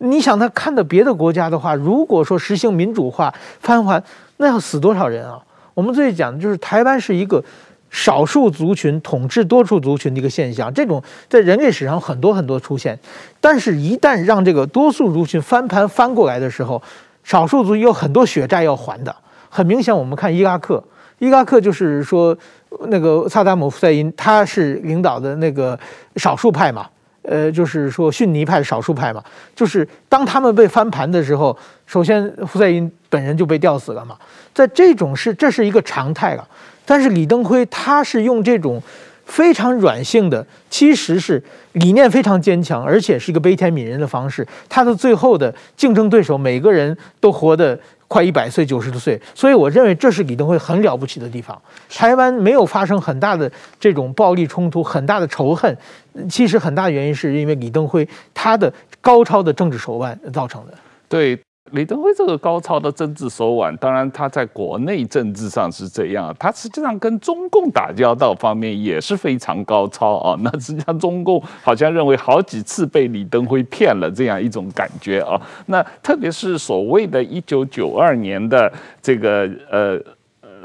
[0.04, 4.02] 你想他看到别的国家的话，如果说实行民主化翻还，
[4.36, 5.42] 那要死多少人啊？
[5.72, 7.42] 我们最讲的就是台湾是一个
[7.90, 12.98] 少数族群统治多数族群的一个现象，这种在人类史上很多很多出现。
[13.40, 16.80] 但是，一旦让这个多数族群翻盘翻过来的时候，
[17.22, 19.14] 少数族有很多血债要还的。
[19.48, 20.82] 很明显，我们看伊拉克，
[21.18, 22.36] 伊拉克就是说
[22.88, 25.78] 那个萨达姆胡塞因他是领导的那个
[26.16, 26.86] 少数派嘛。
[27.24, 29.22] 呃，就是说逊尼派的少数派嘛，
[29.56, 31.56] 就是当他们被翻盘的时候，
[31.86, 34.16] 首先胡塞因本人就被吊死了嘛。
[34.52, 36.46] 在这种是这是一个常态了，
[36.84, 38.80] 但是李登辉他是用这种
[39.24, 44.46] 非常软性的，其实是理念非常坚强，而且是一个悲天悯人的方式。
[44.68, 51.60] 他的最后的竞争对手每个人都活得快一百岁、九十多岁，所以我认为这是李登辉很了不起的地方。
[51.88, 55.76] 台湾没有发生很大的这种暴力冲突、很大的仇恨，
[56.28, 60.74] 其实很大原因是因为李登辉他的高超的政治手腕造成的。
[61.08, 61.38] 对。
[61.72, 70.38] 李登辉这个高超的政治手腕，当然他在国内政治上是这样，他实际上跟中共打交道方面也是非常高超啊。
[70.42, 75.40] 那实际上中共好像认为好几次被李登辉骗了这样一种感觉啊。
[75.66, 78.72] 那特别是所谓的一九九二年的
[79.02, 80.00] 这个呃。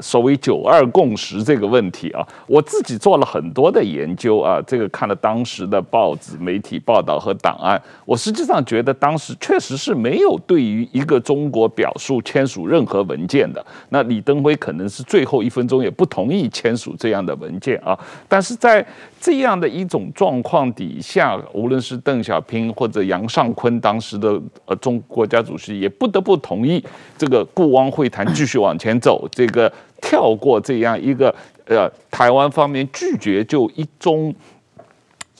[0.00, 13.64] 所谓“九二共识”这个问题啊，我自己做了很多的研究啊，这个看了当时的报纸、媒体报道和档案，我实际上觉得当时确实是没有对于一个中国表述签署任何文件的。
[13.90, 17.98] 那李登辉可能是最后一分钟也不同意签署这样的文件啊。
[18.28, 18.84] 但是在
[19.20, 26.82] 这样的一种状况底下，无论是邓小平或者杨尚昆当时的呃中国家主席，也不得不同意
[27.18, 31.34] 这个故汪会谈继续往前走，这个跳过这样一个
[31.66, 34.34] 呃台湾方面拒绝就一中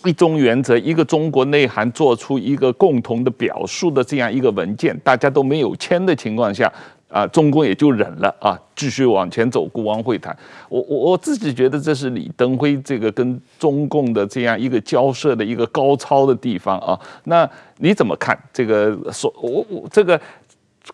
[0.05, 6.73] 一中原则一个中国内涵做出一个共同的表述的这样一个文件，大家都没有签的情况下。
[7.11, 9.67] 啊，中共也就忍了啊，继续往前走。
[9.67, 10.37] 故汪会谈，
[10.69, 16.97] 我我我自己觉得这是李登辉这个跟中共的这样一个交涉的一个高超的地方啊。
[17.25, 18.97] 那你怎么看这个？
[19.11, 20.21] 说我我这个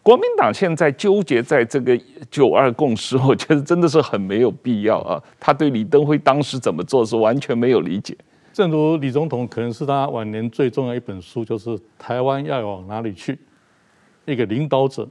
[0.03, 1.99] 国民党现在纠结在这个
[2.31, 5.23] 九二共识，我觉得真的是很没有必要啊。
[5.41, 8.17] 他对李登辉当时怎么做是完全没有理解。
[8.53, 13.33] 正如李总统可能是他晚年最重要一本书，就是《台湾要往哪里去》，
[14.25, 15.09] 一个领导者。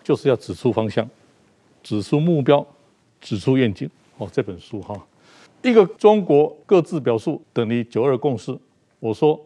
[0.00, 1.06] 就是要指出方向，
[1.82, 2.66] 指出目标，
[3.20, 3.86] 指出愿景。
[4.16, 4.98] 哦，这本书哈，
[5.60, 8.56] 一个中国各自表述等于九二共识。
[9.00, 9.38] 我说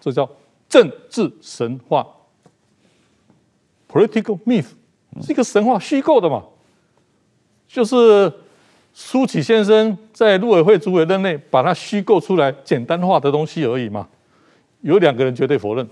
[0.00, 0.28] 这叫
[0.68, 2.04] 政治神话
[3.90, 4.66] ，political myth，
[5.22, 6.42] 是一个神话虚构的嘛？
[7.66, 8.32] 就是
[8.92, 14.08] 苏起先生在陆委会主委任内把它虚构出来、简单化的东西而已嘛。
[14.82, 15.88] 有两个人绝对否认，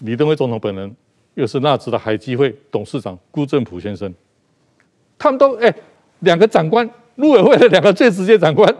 [0.00, 0.94] 李登辉总统本人。
[1.34, 4.12] 又是那时的海基会董事长辜振甫先生，
[5.18, 5.74] 他们都哎，
[6.18, 8.76] 两个长官，陆委会的两个最直接长官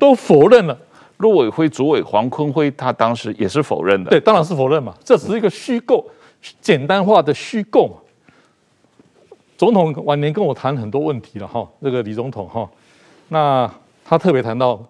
[0.00, 0.76] 都否认了。
[1.18, 4.10] 陆委会主委黄坤辉他当时也是否认的。
[4.10, 6.04] 对，当然是否认嘛，这只是一个虚构、
[6.60, 7.96] 简单化的虚构嘛。
[9.56, 12.68] 总统晚年跟我谈很多问题了哈，这个李总统哈，
[13.28, 13.72] 那
[14.04, 14.84] 他特别谈到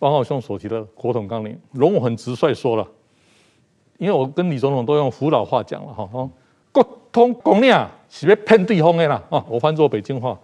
[0.00, 2.86] 王浩兄所提的国统纲领，容我很直率说了。
[3.98, 6.28] 因为我跟李总统都用福佬话讲了哈，
[6.72, 10.36] 国统纲领是要骗对方的啦，啊，我翻作北京话，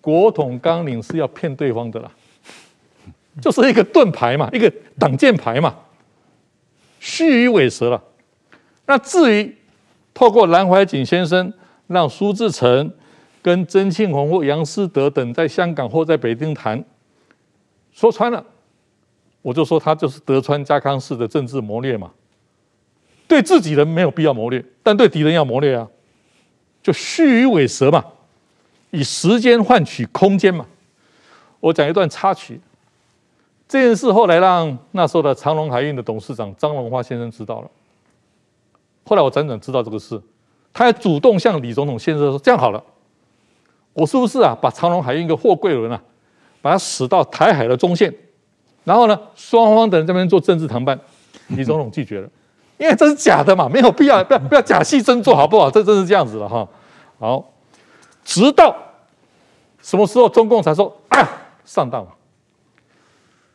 [0.00, 2.10] 国统纲领是要骗对方的啦，
[3.40, 5.74] 就是一个盾牌嘛，一个挡箭牌嘛，
[7.00, 8.02] 虚与委蛇了。
[8.86, 9.56] 那至于
[10.14, 11.52] 透过蓝怀瑾先生
[11.88, 12.90] 让苏志诚
[13.42, 16.82] 跟曾庆红或杨思德等在香港或在北京谈，
[17.92, 18.44] 说穿了，
[19.42, 22.10] 我就说他就是德川家康式的政治谋略嘛。
[23.28, 25.88] 对自己人没有必要谋略，但对敌人要谋略啊，
[26.82, 28.04] 就虚与委蛇嘛，
[28.90, 30.64] 以时间换取空间嘛。
[31.58, 32.60] 我讲一段插曲，
[33.68, 37.70] 这件事后来让那时候的长荣海运的董事长张荣发先生知道了。
[39.06, 40.20] 后来我辗转知道这个事，
[40.72, 42.82] 他还主动向李总统先生说：“这样好了，
[43.92, 46.02] 我是不是啊，把长荣海运一个货柜轮啊，
[46.60, 48.12] 把它驶到台海的中线，
[48.84, 50.98] 然后呢，双方的人在这边做政治谈判。”
[51.48, 52.28] 李总统拒绝了。
[52.78, 55.70] 因为这是假的嘛，没有必要，不要不要假戏真做，好不好？
[55.70, 56.68] 这真是这样子的哈。
[57.18, 57.52] 好，
[58.24, 58.76] 直到
[59.80, 61.26] 什么时候中共才说啊
[61.64, 62.10] 上当了？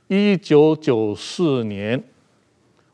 [0.08, 2.04] 一九九四年，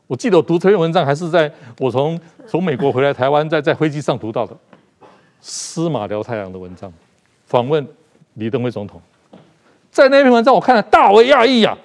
[0.08, 4.56] 我记得我读这篇文章还是在我从从美国回来台湾，在在飞机上读到的
[5.40, 6.92] 司马辽太郎的文章，
[7.46, 7.86] 访问
[8.34, 9.00] 李登辉总统，
[9.92, 11.76] 在那篇文章我看了大为讶异呀。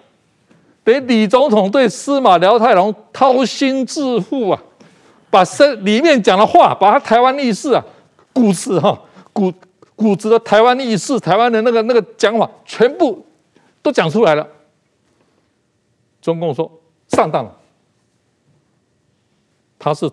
[0.86, 4.62] 得李总统对司马辽太郎掏心置腹啊，
[5.30, 7.86] 把身里面讲的话，把他台湾历史啊，
[8.34, 8.98] 故事哈
[9.32, 9.54] 骨
[9.96, 13.26] 骨子的台湾历史，台湾的那个那个讲法，全部
[13.82, 14.46] 都讲出来了。
[16.22, 16.70] 中共说
[17.10, 17.56] 上当了，
[19.84, 20.10] 他是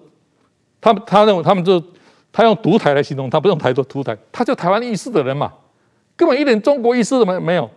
[0.80, 1.82] 他们他认为他们就
[2.32, 5.52] 他用独台来形容，他不用台独独台，他就台湾意识的人嘛，
[6.16, 7.70] 根本一点中国意识都没没有。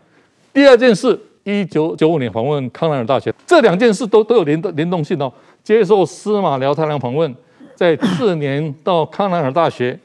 [0.53, 1.19] 第二件事。
[1.45, 5.29] 一九九五年访问康奈尔大学，这两件事都都有联动联动性哦。
[5.62, 7.36] 接受司马辽太郎访问，
[7.75, 9.99] 在次年到康奈尔大学，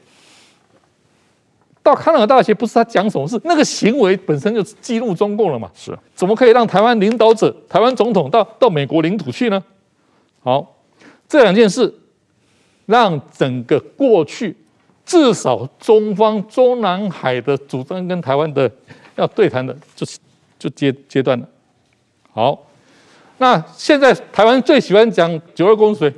[1.81, 5.71] 到康奈尔大学不是他讲什么事，那个行为本身就激怒中共了嘛？
[5.73, 9.63] 是，怎么可以让台湾领导者、台湾总统到到美国领土去呢？
[10.43, 10.75] 好，
[11.29, 11.93] 这两件事
[12.85, 14.57] 让整个过去
[15.05, 18.69] 至少中方中南海的主张跟台湾的
[19.15, 20.19] 要对谈的，就是。
[20.59, 21.47] 就阶阶段了，
[22.33, 22.67] 好，
[23.37, 26.13] 那现在台湾最喜欢讲九二共识，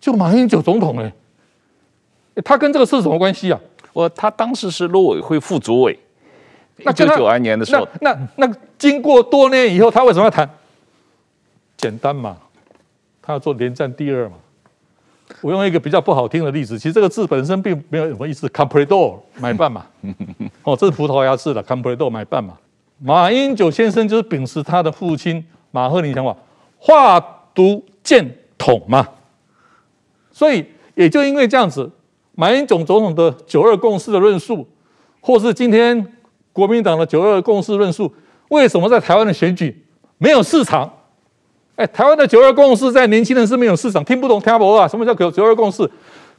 [0.00, 1.12] 就马英九总统哎，
[2.44, 3.60] 他跟这个是什么关系啊？
[3.92, 5.98] 我他当时是陆委会副主委，
[6.78, 10.48] 一九九二年的时候，那那，那经过多年以后，他为什么要谈？
[11.76, 12.36] 简单嘛，
[13.22, 14.34] 他要做连战第二嘛，
[15.40, 19.86] 我用一个比较不好听的例子，其实这个字本身并没有什么意思，comprador 买办嘛，
[20.64, 22.58] 哦，这是葡萄牙字的 comprador 买办嘛。
[22.98, 26.36] 马英九先生就是秉持他的父亲马赫林想法，
[26.78, 27.20] 化
[27.54, 29.08] 独建统嘛。
[30.30, 30.64] 所以
[30.94, 31.90] 也就因为这样子，
[32.34, 34.66] 马英九总统的九二共识的论述，
[35.20, 36.06] 或是今天
[36.52, 38.12] 国民党的九二共识论述，
[38.48, 39.84] 为什么在台湾的选举
[40.18, 40.90] 没有市场？
[41.82, 44.86] 哎，台湾的九二共识在年轻人是没有市场，听不懂听不懂啊？
[44.86, 45.90] 什么叫九九二共识？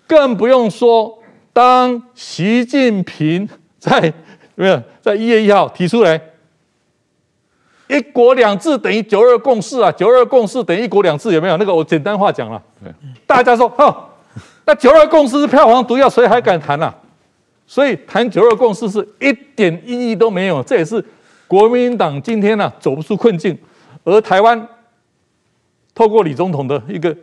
[0.07, 1.19] 更不用说，
[1.51, 4.13] 当习近平在
[4.55, 6.17] 没有 在一月一号提出来
[7.89, 11.57] “一国两制等于九二共识”啊，“九二共识等于一国两制”有没有？
[11.57, 12.63] 那个我简单话讲了，
[13.27, 13.93] 大家说哦，
[14.65, 16.95] 那九二共识是票房毒药，谁还敢谈啊？
[17.67, 20.63] 所以谈九二共识是一点意义都没有。
[20.63, 21.03] 这也是
[21.49, 23.57] 国民党今天呢、啊、走不出困境，
[24.05, 24.65] 而台湾。
[25.95, 27.15] 透过李总统的一个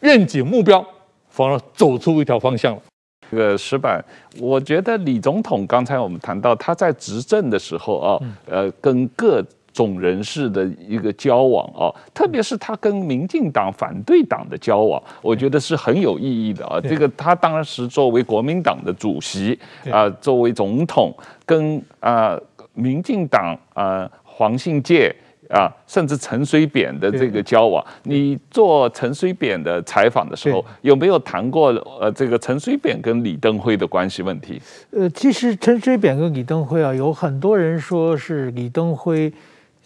[0.00, 0.84] 愿景目标，
[1.28, 2.82] 反而走出一条方向了。
[3.30, 4.02] 这个石板，
[4.38, 16.80] 我觉得李总统刚才我们谈到他在执政的时候啊，呃，跟各种人士的一个交往啊，特别是他跟民进党反对党的交往，我觉得是很有意义的啊。
[16.80, 19.58] 这个他当时作为国民党的主席
[19.90, 21.12] 啊，作为总统，
[21.44, 22.38] 跟啊
[22.74, 25.14] 民进党啊黄信介。
[25.48, 31.68] 啊，甚至陈水扁的这个交往，你做陈水扁的采访的时候，有没有谈过
[32.00, 34.60] 呃这个陈水扁跟李登辉的关系问题？
[34.90, 39.32] 呃，其实陈水扁跟李登辉啊，有很多人说是李登辉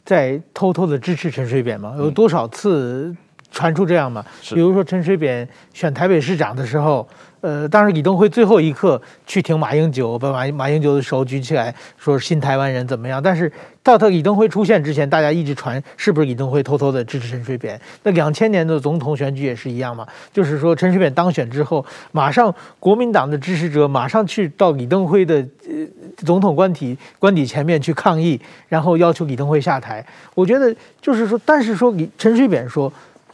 [0.05, 3.15] 在偷偷的支持陈水扁嘛，有多少次
[3.51, 4.25] 传出这样嘛？
[4.55, 7.09] 比如说陈水扁选台北市长的时候。
[7.41, 13.23] 呃，当时李登辉最后一刻去挺马英九，把马马英九的手举起来，说新台湾人怎么样？
[13.23, 13.51] 但是
[13.83, 17.81] 到他李登辉出现之前，大家一直传是不是李登辉偷偷的支持陈水扁？
[18.03, 25.87] 那两千年的总统选举也是一样嘛，就是说陈水扁当选之后，马上国民党的支持者马上去到李登辉的呃
[26.19, 28.39] 总统官邸官邸前面去抗议，
[28.69, 30.05] 然后要求李登辉下台。
[30.35, 32.93] 我觉得就是说，但是说李陈水扁说。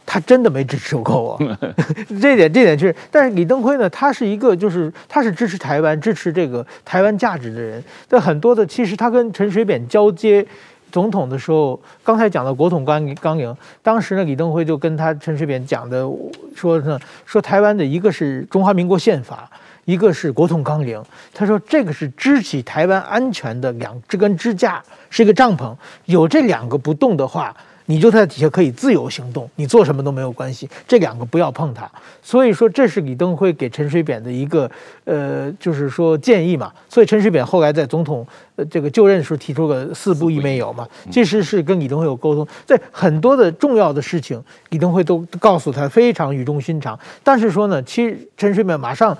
[0.09, 1.37] 他真的没支持过我，
[2.21, 2.95] 这点这点确实。
[3.11, 7.83] 但是李登辉呢，他是一个就是他是支持台湾、支持这个台湾价值的人。
[8.07, 10.47] 但很多的其实他跟陈水扁交接
[10.93, 13.53] 总统的时候，刚才讲的国统纲纲领，
[13.83, 16.09] 当时呢李登辉就跟他陈水扁讲的
[16.55, 19.51] 说呢，说台湾的一个是中华民国宪法，
[19.83, 21.03] 一个是国统纲领。
[21.33, 27.53] 他说这个是支起台湾安全的两这根支架，是一个帐篷，有这两个不动的话。
[27.87, 30.69] 你就在底下可以自由行动，你做什么都没有关系。
[30.87, 31.89] 这两个不要碰它。
[32.21, 34.69] 所以说，这是李登辉给陈水扁的一个
[35.05, 36.71] 呃，就是说建议嘛。
[36.89, 38.27] 所以陈水扁后来在总统
[38.57, 46.99] 呃这个就任时候提出个四不一没有嘛，其实是跟李登辉有沟通，在很多的重要的事情，李登辉都告诉他非常语重心长。
[47.23, 49.17] 但是说呢，其实陈水扁马上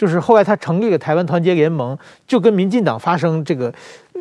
[0.00, 3.70] 就是后来他成立了台湾团结联盟，就跟民进党发生这个。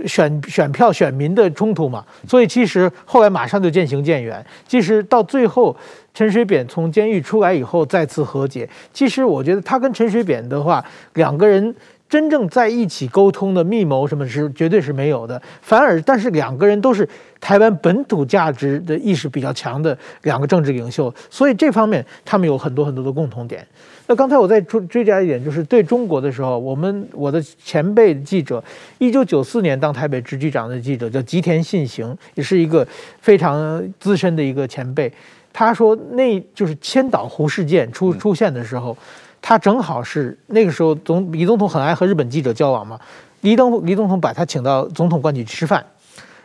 [0.06, 4.46] 选选票选民的冲突嘛，所以其实后来马上就渐行渐远。
[4.66, 5.76] 其实到最后，
[6.14, 8.70] 陈水扁从监狱出来以后再次和解。
[8.94, 10.82] 其实我觉得他跟陈水扁的话，
[11.16, 11.76] 两个人
[12.08, 15.42] 真正在一起沟通的密谋什么是绝对是没有的。
[15.62, 17.06] 反而，但是两个人都是
[17.42, 23.68] 台湾本土价值的意识比较强的两个政治领袖，所以这方面他们有很多很多的共同点。
[24.10, 28.62] 那刚才我再追追加一点，就是对中国的时候，我们我的前辈记者，
[28.98, 32.86] 一九九四年当台北支局长的记者叫吉田信行，也是一个
[33.22, 35.14] 非常资深的一个前辈。
[35.54, 38.98] 他说，那就是千岛湖事件出出现的时候，
[39.44, 43.00] 他正好是那个时候总李总统很爱和日本记者交往嘛，
[43.42, 45.86] 李登李总统把他请到总统官邸去吃饭，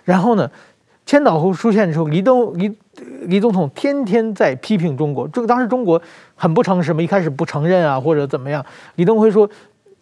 [0.05, 0.51] 然后呢，
[1.07, 2.73] 千岛湖出现的时候，李登李。
[3.23, 6.01] 李总统天天在批评中国，这个当时中国
[6.37, 8.65] 很不诚实嘛，一开始不承认啊，或者怎么样。
[8.95, 9.49] 李登辉说，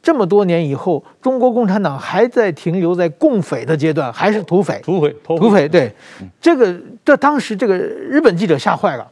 [0.03, 4.79] 这么多年以后，中国共产党还在停留在共匪的阶段，还是土匪？
[4.85, 5.67] 土匪，土匪。
[5.67, 5.91] 对，
[6.39, 9.09] 这个这当时这个日本记者吓坏了，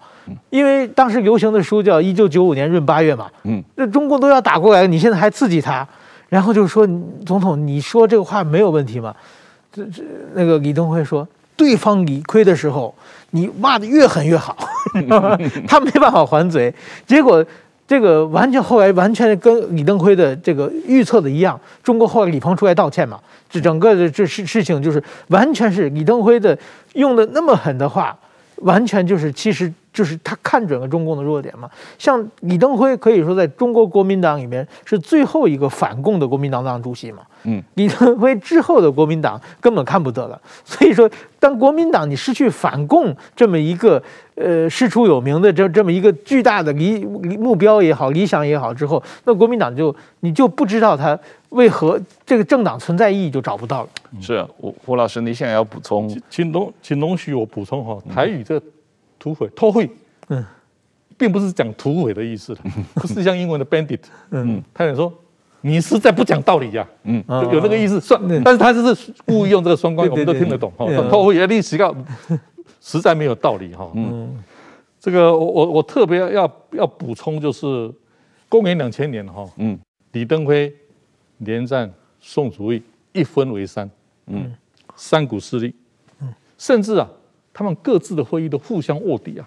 [0.50, 5.86] 因为当时流行的书叫《一九九五年闰八月》嘛，嗯，那中国都要打过来了，你现在还刺激他，
[6.28, 6.86] 然后就说
[7.24, 9.14] 总统，你说这个话没有问题吗？
[9.72, 10.02] 这这
[10.34, 11.26] 那个李登辉说。
[11.60, 12.94] 对方理亏的时候，
[13.32, 14.56] 你骂的越狠越好，
[15.68, 16.72] 他没办法还嘴。
[17.06, 17.44] 结果
[17.86, 26.58] 这个完全后来完全跟李登辉的这个预测的一样，中国后来李鹏出来道歉嘛，这整个的这事事情就是完全是李登辉的
[26.94, 28.16] 用的那么狠的话，
[28.62, 31.68] 完全就是其实就是他看准了中共的弱点嘛。
[31.98, 37.22] 像李登辉可以说在中国国民党里面是最后一个反共的国民党党主席嘛。
[37.44, 40.38] 嗯，李登辉之后的国民党根本看不得了。
[40.62, 44.02] 所以说，当国民党你失去反共这么一个
[44.34, 51.18] 呃师出有名的这这么一个巨大的理目标也好，理想也好之后，那国民党就你就不知道他
[51.48, 53.88] 为何这个政党存在意义就找不到了。
[54.20, 56.14] 是胡胡老师，你现在要补充？
[56.28, 58.66] 请容请容许我补充哈，台语这个
[59.20, 59.88] 土匪、偷窃，
[60.30, 60.44] 嗯，
[61.16, 62.60] 并不是讲土匪的意思的，
[62.96, 64.00] 不是像英文的 bandit，
[64.30, 65.12] 嗯，他想说
[65.60, 71.94] 你实在不讲道理呀，嗯，有那个意思算，但是他就是故意用这个双关语，我们都听得懂哈，偷窃历史告
[72.80, 74.42] 实在没有道理哈，嗯，
[74.98, 77.92] 这个我我我特别要要补充就是
[78.48, 79.78] 公元两千年哈，嗯，
[80.12, 80.74] 李登辉
[81.38, 81.88] 连战
[82.20, 83.88] 宋祖义一分为三。
[84.32, 84.54] 嗯，
[84.94, 85.74] 三股势力，
[86.20, 87.10] 嗯，甚至啊，
[87.60, 89.44] 他们各自的会议都互相卧底啊，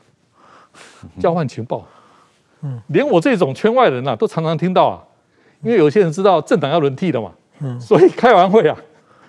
[1.19, 1.83] 交换情报，
[2.61, 5.01] 嗯，连我这种圈外人啊，都常常听到啊，
[5.63, 8.77] 因为有些人知道政党要轮替的嘛，嗯，所以开完会啊，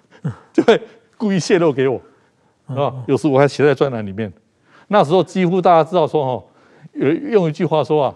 [0.52, 0.78] 就会
[1.16, 1.98] 故意泄露给我，
[2.66, 4.30] 啊，有时我还写在专栏里面，
[4.88, 6.44] 那时候几乎大家知道说哦，
[6.92, 8.14] 有用一句话说啊。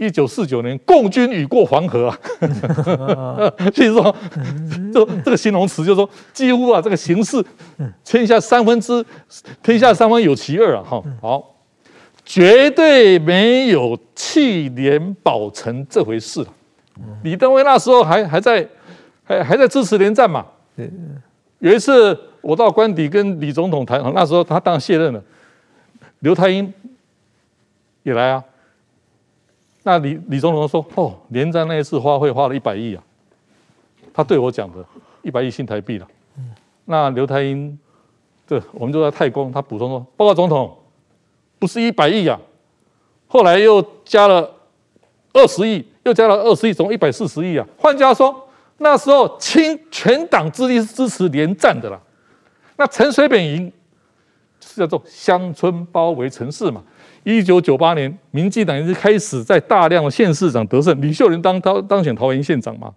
[0.00, 2.18] 一九四九年，共军已过黄河啊，
[3.74, 4.16] 所 以说，
[4.94, 7.44] 就这个形容词就是说，几乎啊，这个形势，
[8.02, 9.04] 天下三分之
[9.62, 11.54] 天下三分有其二啊，哈，好，
[12.24, 16.46] 绝对没有弃连保成这回事了。
[17.22, 18.66] 李登辉那时候还还在
[19.22, 20.46] 还还在支持连战嘛。
[21.58, 25.22] 有一次我到官邸跟李总统谈，那时候他当然卸任了，
[26.20, 26.72] 刘太英
[28.02, 28.42] 也来啊。
[29.82, 33.02] 那李李总统说：“哦，连战那一次花费花了一百亿啊，
[34.12, 34.84] 他对我讲的，
[35.22, 36.06] 一百亿新台币了。”
[36.84, 37.78] 那刘太英，
[38.46, 40.76] 这我们就在太公，他补充说：“报告总统，
[41.58, 42.38] 不是一百亿啊，
[43.26, 44.50] 后来又加了
[45.32, 47.66] 二十亿，又加了二十亿，总共一百四十亿啊。
[47.78, 51.98] 换句话说，那时候倾全党之力是支持连战的啦。
[52.76, 53.72] 那陈水扁赢
[54.60, 56.82] 是叫做乡村包围城市嘛。”
[57.22, 62.90] 一九九八年，民进党已经开始在大量的县市长得胜，李秀莲当当当选桃园县长嘛，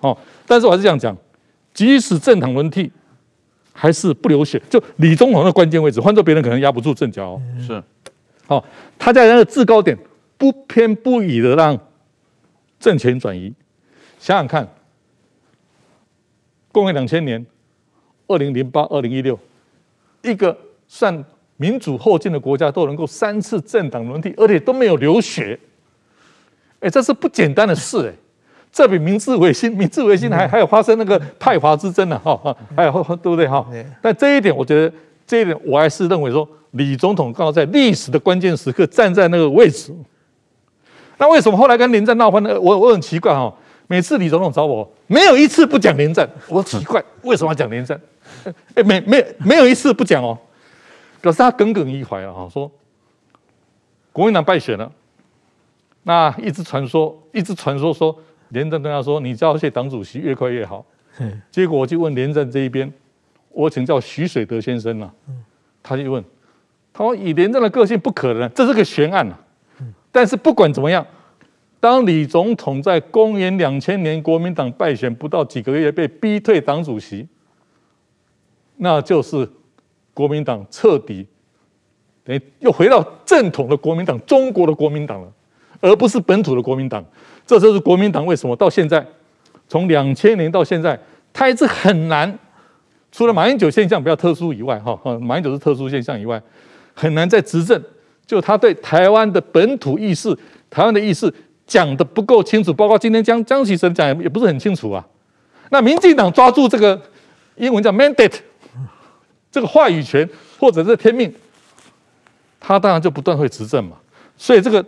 [0.00, 1.16] 哦，但是我还是这样讲，
[1.72, 2.92] 即使政党轮替，
[3.72, 4.60] 还是不流血。
[4.68, 7.42] 就李总统的关键位置，换做别人可能压不住阵脚哦。
[7.66, 7.82] 是，
[8.46, 8.62] 哦，
[8.98, 9.96] 他在那个制高点，
[10.36, 11.78] 不偏不倚的让
[12.78, 13.50] 政权转移。
[14.18, 14.68] 想想看，
[16.70, 17.44] 公元两千年，
[18.26, 19.38] 二零零八、二零一六，
[20.22, 20.54] 一个
[20.86, 21.24] 算。
[21.56, 25.58] 民主后进的国家都能够三次政党轮替，而且都没有流血，
[26.80, 28.12] 哎，这是不简单的事哎，
[28.70, 32.92] 这比明治维新，明治维新还还有发生那个派阀之争呢哈，还有
[33.22, 33.66] 对不对哈？
[34.02, 34.94] 但这一点，我觉得
[35.26, 39.94] 这一点我还是认为说，李总统刚好在历史的关键时刻站在那个位置。
[41.16, 42.60] 那为什么后来跟连战闹翻呢？
[42.60, 43.50] 我我很奇怪哈，
[43.86, 47.98] 每次李总统找我，没有一次不讲连战，我奇怪为什么要讲连战？
[48.74, 50.36] 哎，没没没有一次不讲哦。
[51.26, 52.70] 可是他耿耿于怀了哈，说
[54.12, 54.92] 国民党败选了，
[56.04, 58.16] 那一直传说，一直传说说
[58.50, 60.86] 连战跟他说，你交谢党主席越快越好。
[61.50, 62.92] 结果我就问连战这一边，
[63.48, 65.12] 我请教许水德先生了，
[65.82, 66.22] 他就问，
[66.92, 69.36] 他说以连战的个性不可能，这是个悬案呐。
[70.12, 71.04] 但是不管怎么样，
[71.80, 77.26] 当李总统在公元两千年国民党败选不到几个月被逼退党主席，
[78.76, 79.50] 那就是。
[80.16, 81.26] 国民党彻底
[82.24, 85.30] 等于又回到正统的国民党，中国的国民党了，
[85.78, 87.04] 而不是本土的国民党。
[87.46, 89.06] 这就是国民党为什么到现在，
[89.68, 90.98] 从两千年到现在，
[91.34, 92.38] 他一直很难，
[93.12, 96.42] 除了马英九现象比较特殊以外，哈，马英九是特殊现象以外，
[96.94, 97.78] 很难再执政。
[98.24, 100.34] 就他对台湾的本土意识、
[100.70, 101.30] 台湾的意识
[101.66, 105.06] 讲得不够清楚，包括今天江江启臣讲也不是很清楚啊。
[105.68, 106.98] 那民进党抓住这个
[107.56, 108.38] 英文叫 mandate。
[109.56, 110.28] 这个话语权
[110.60, 111.32] 或者是天命，
[112.60, 113.96] 他当然就不断会执政嘛。
[114.36, 114.84] 所以这个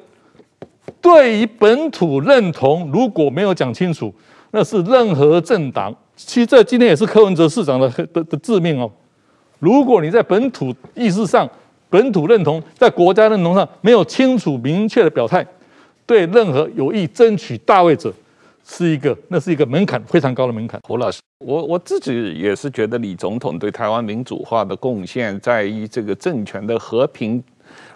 [1.01, 4.15] 对于本土认同，如果没有讲清楚，
[4.51, 5.97] 那是任何政党。
[6.15, 8.91] 其实这今天也是柯文哲市长的的的致命哦。
[9.59, 11.49] 如果你在本土意识上、
[11.89, 15.47] 本土认同，在国家认同上没有清楚明确的表态，
[16.05, 18.13] 对任何有意争取大位者，
[18.71, 20.79] 是一个，那是一个门槛非常高的门槛。
[20.87, 27.43] 胡老师，我我自己也是觉得李总统对台湾民主化的贡献，在于这个政权的和平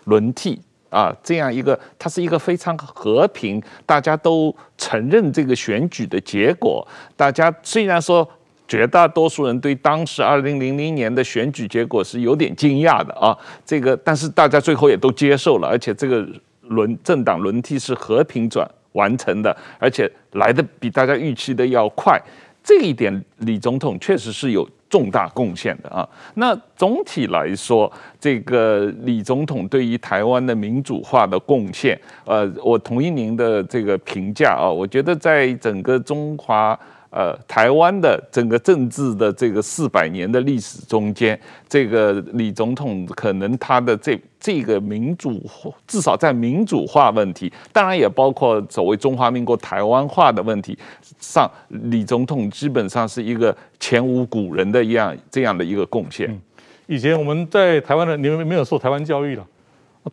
[0.04, 0.58] 轮替
[0.88, 6.86] 啊，这样一个，它是一个非常和平，大家都承认这个选举的结果。
[7.16, 8.26] 大家虽然说
[8.66, 13.36] 绝大多数人对当时二零零零年的选举结果是有点惊讶的啊。
[13.66, 16.26] 这个，但是大家最后也都接受了，而且这个
[16.62, 22.20] 轮政党轮替是和平转完成的，而且来的比大家预期的要快。
[22.62, 26.08] 这一点，李总统确实是有重大贡献的啊。
[26.34, 34.70] 那总体来说，这个李总统对于台湾的民主化的贡献，呃，我同意您的这个评价啊。
[34.70, 36.78] 我觉得在整个中华。
[37.14, 41.38] 呃，台湾的整个政治的这个四百年的历史中间，
[41.68, 45.38] 这个李总统可能他的这这个民主，
[45.86, 50.78] 至少在民主化问题，当然也包括所谓中华民国台湾化的问题
[51.20, 56.40] 上，李总统基本上是一个前无古人的一样这样的一个贡献。
[56.86, 59.46] 以前我们在台湾的，你们没有受台湾教育了，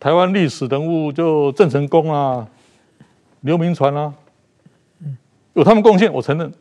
[0.02, 2.46] 台湾历史人物就郑成功啊、
[3.40, 4.14] 刘铭传啊，
[5.54, 6.52] 有他们贡献，我承认。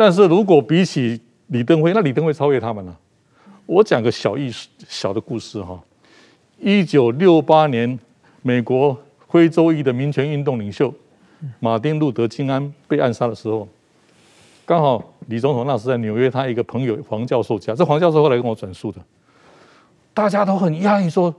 [0.00, 2.98] 但是如果比起李登辉，那李登辉超越他们了。
[3.66, 5.78] 我讲个小意思、小的故事哈。
[6.58, 7.98] 一九六八年，
[8.40, 8.96] 美国
[9.28, 10.90] 非洲裔的民权运动领袖
[11.58, 13.68] 马丁路德金安被暗杀的时候，
[14.64, 18.98] 刚好李总统那时在纽约，他一个朋友黄教授家，这黄教授后来跟我转述的，
[20.14, 21.34] 大家都很讶异说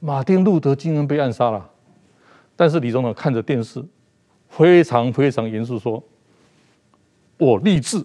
[0.00, 1.66] 马丁路德金安被暗杀了，
[2.56, 3.82] 但是李总统看着电视，
[4.50, 6.02] 非常非常严肃说。
[7.38, 8.02] 我立志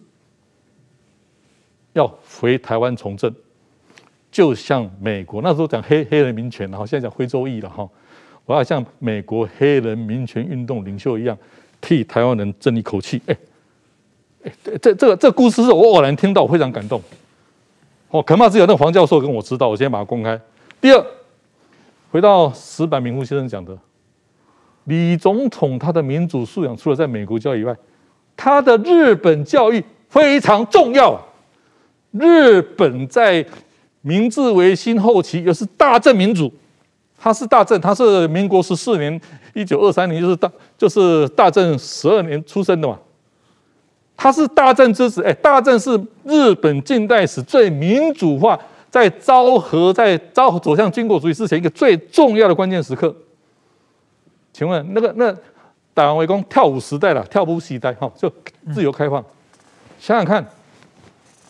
[1.93, 2.07] 要
[2.39, 3.33] 回台湾从政，
[4.31, 7.87] 就像美国那时候讲黑黑人民权，然后现在讲非洲裔了哈。
[8.45, 11.37] 我要像美国黑人民权运动领袖一样，
[11.79, 13.21] 替台湾人争一口气。
[13.25, 13.37] 哎，
[14.43, 17.01] 哎，这这个这个故事是我偶然听到，我非常感动。
[18.09, 20.39] 哦，恐怕只有那个黄教授跟我知道，我先把它公开。
[20.81, 21.05] 第二，
[22.09, 23.77] 回到石板明夫先生讲的，
[24.85, 27.73] 李总统他的民主素养，除了在美国教以外。
[28.43, 31.15] 他的日本教育非常重要。
[32.09, 33.45] 日本在
[34.01, 36.51] 明治维新后期又是大正民主，
[37.19, 39.21] 他是大正，他是民国十四年，
[39.53, 42.97] 一九二三年就是大就是大正十二年出生的嘛。
[44.17, 45.91] 他是大正之子，哎，大正是
[46.23, 53.15] 日本近代史最民主化，在昭和在昭和走向军国主义之前一个最重要的关键时刻。
[54.51, 55.31] 请问那个那？
[55.93, 58.31] 打完围攻，跳舞时代了，跳舞时代哈，就
[58.73, 59.23] 自由开放。
[59.99, 60.45] 想想看，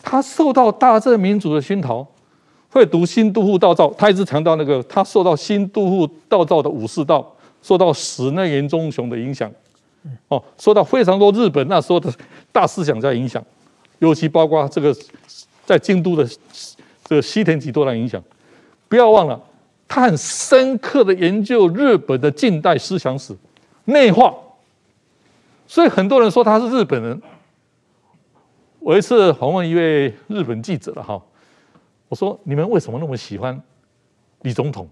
[0.02, 2.06] 他受到大正民主的熏陶，
[2.70, 9.50] 会读新都护道造，他一直强调那个，他受到新都护道造的武士道，受到室内严忠雄的影响，
[10.28, 12.12] 哦，受到非常多日本那时候的
[12.50, 13.42] 大思想家影响，
[14.00, 14.94] 尤其包括这个
[15.64, 16.28] 在京都的
[17.04, 18.22] 这个西田几多郎影响。
[18.88, 19.40] 不要忘了，
[19.86, 23.34] 他很深刻的研究日本的近代思想史。
[23.84, 24.34] 内化，
[25.66, 27.20] 所以很多人说他是日本人。
[28.78, 31.20] 我一次访问一位日本记者了哈，
[32.08, 33.60] 我说，你们为什么那么喜欢
[34.40, 34.88] 李总统？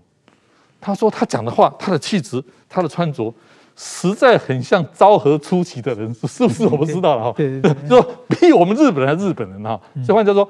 [0.80, 3.34] 他说他讲的话，他的气质，他的穿着，
[3.74, 6.64] 实在很像昭和初期的人，是不是？
[6.66, 7.32] 我不知道了哈。
[7.36, 9.80] 对对对，就说比我们日本人还日本人哈。
[10.06, 10.48] 这话叫做，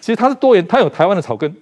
[0.00, 1.54] 其实他是多元，他有台湾的草根，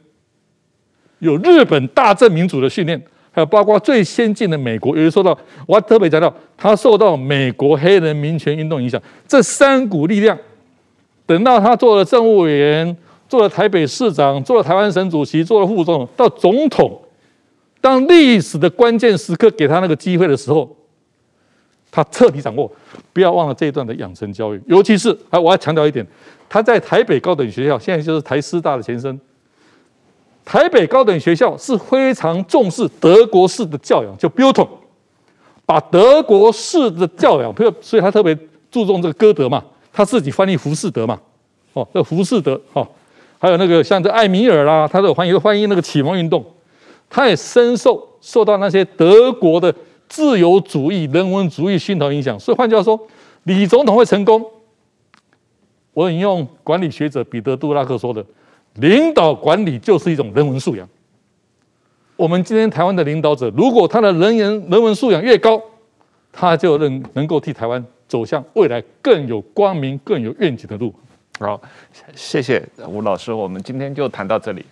[1.19, 3.05] 有日本大正民主的训练。
[3.33, 10.37] 还有包括最先进的美国，有人说到，我还特别讲到，他受到美国黑人民权运动影响，这三股力量，
[11.27, 12.97] 等到他做了政务委员，
[13.29, 17.01] 做了台北市长，做了台湾省主席，做了副总统，到总统，
[17.81, 20.77] 当历史的关键时刻给他那个机会的时候，
[21.91, 22.71] 他彻底掌握。
[23.13, 26.07] 不要忘了这一段的养成教育，尤其是啊，我要强调一点，
[26.49, 29.21] 他在台北高等学校，现在就是台师大的前身。
[30.45, 34.67] 台北高等学校是非常重视德国式的教养，就 Bildung，
[35.65, 38.37] 把德国式的教养，所以他特别
[38.71, 39.63] 注重这个歌德嘛，
[39.93, 41.21] 他自己翻译浮士德嘛，
[41.75, 42.87] 哦，这浮士德，哦，
[43.39, 46.45] 还有那个像这艾米尔啦，他都翻译翻译那个启蒙运动，
[47.09, 49.73] 他也深受受到那些德国的
[50.09, 52.39] 自由主义、人文主义熏陶影响。
[52.41, 52.99] 所以换句话说，
[53.45, 54.45] 李总统会成功，
[55.95, 58.25] 我引用管理学者彼得·杜拉克说的。
[58.75, 60.89] 领导管理就是一种人文素养。
[62.17, 65.61] 我们今天台湾的领导者，如果他的人员人文素养越高，
[66.31, 70.95] 他就能能够替台湾走向未来更有光明、更有愿景的路。
[71.39, 71.61] 好，
[72.15, 74.65] 谢谢吴老师，我们今天就谈到这里。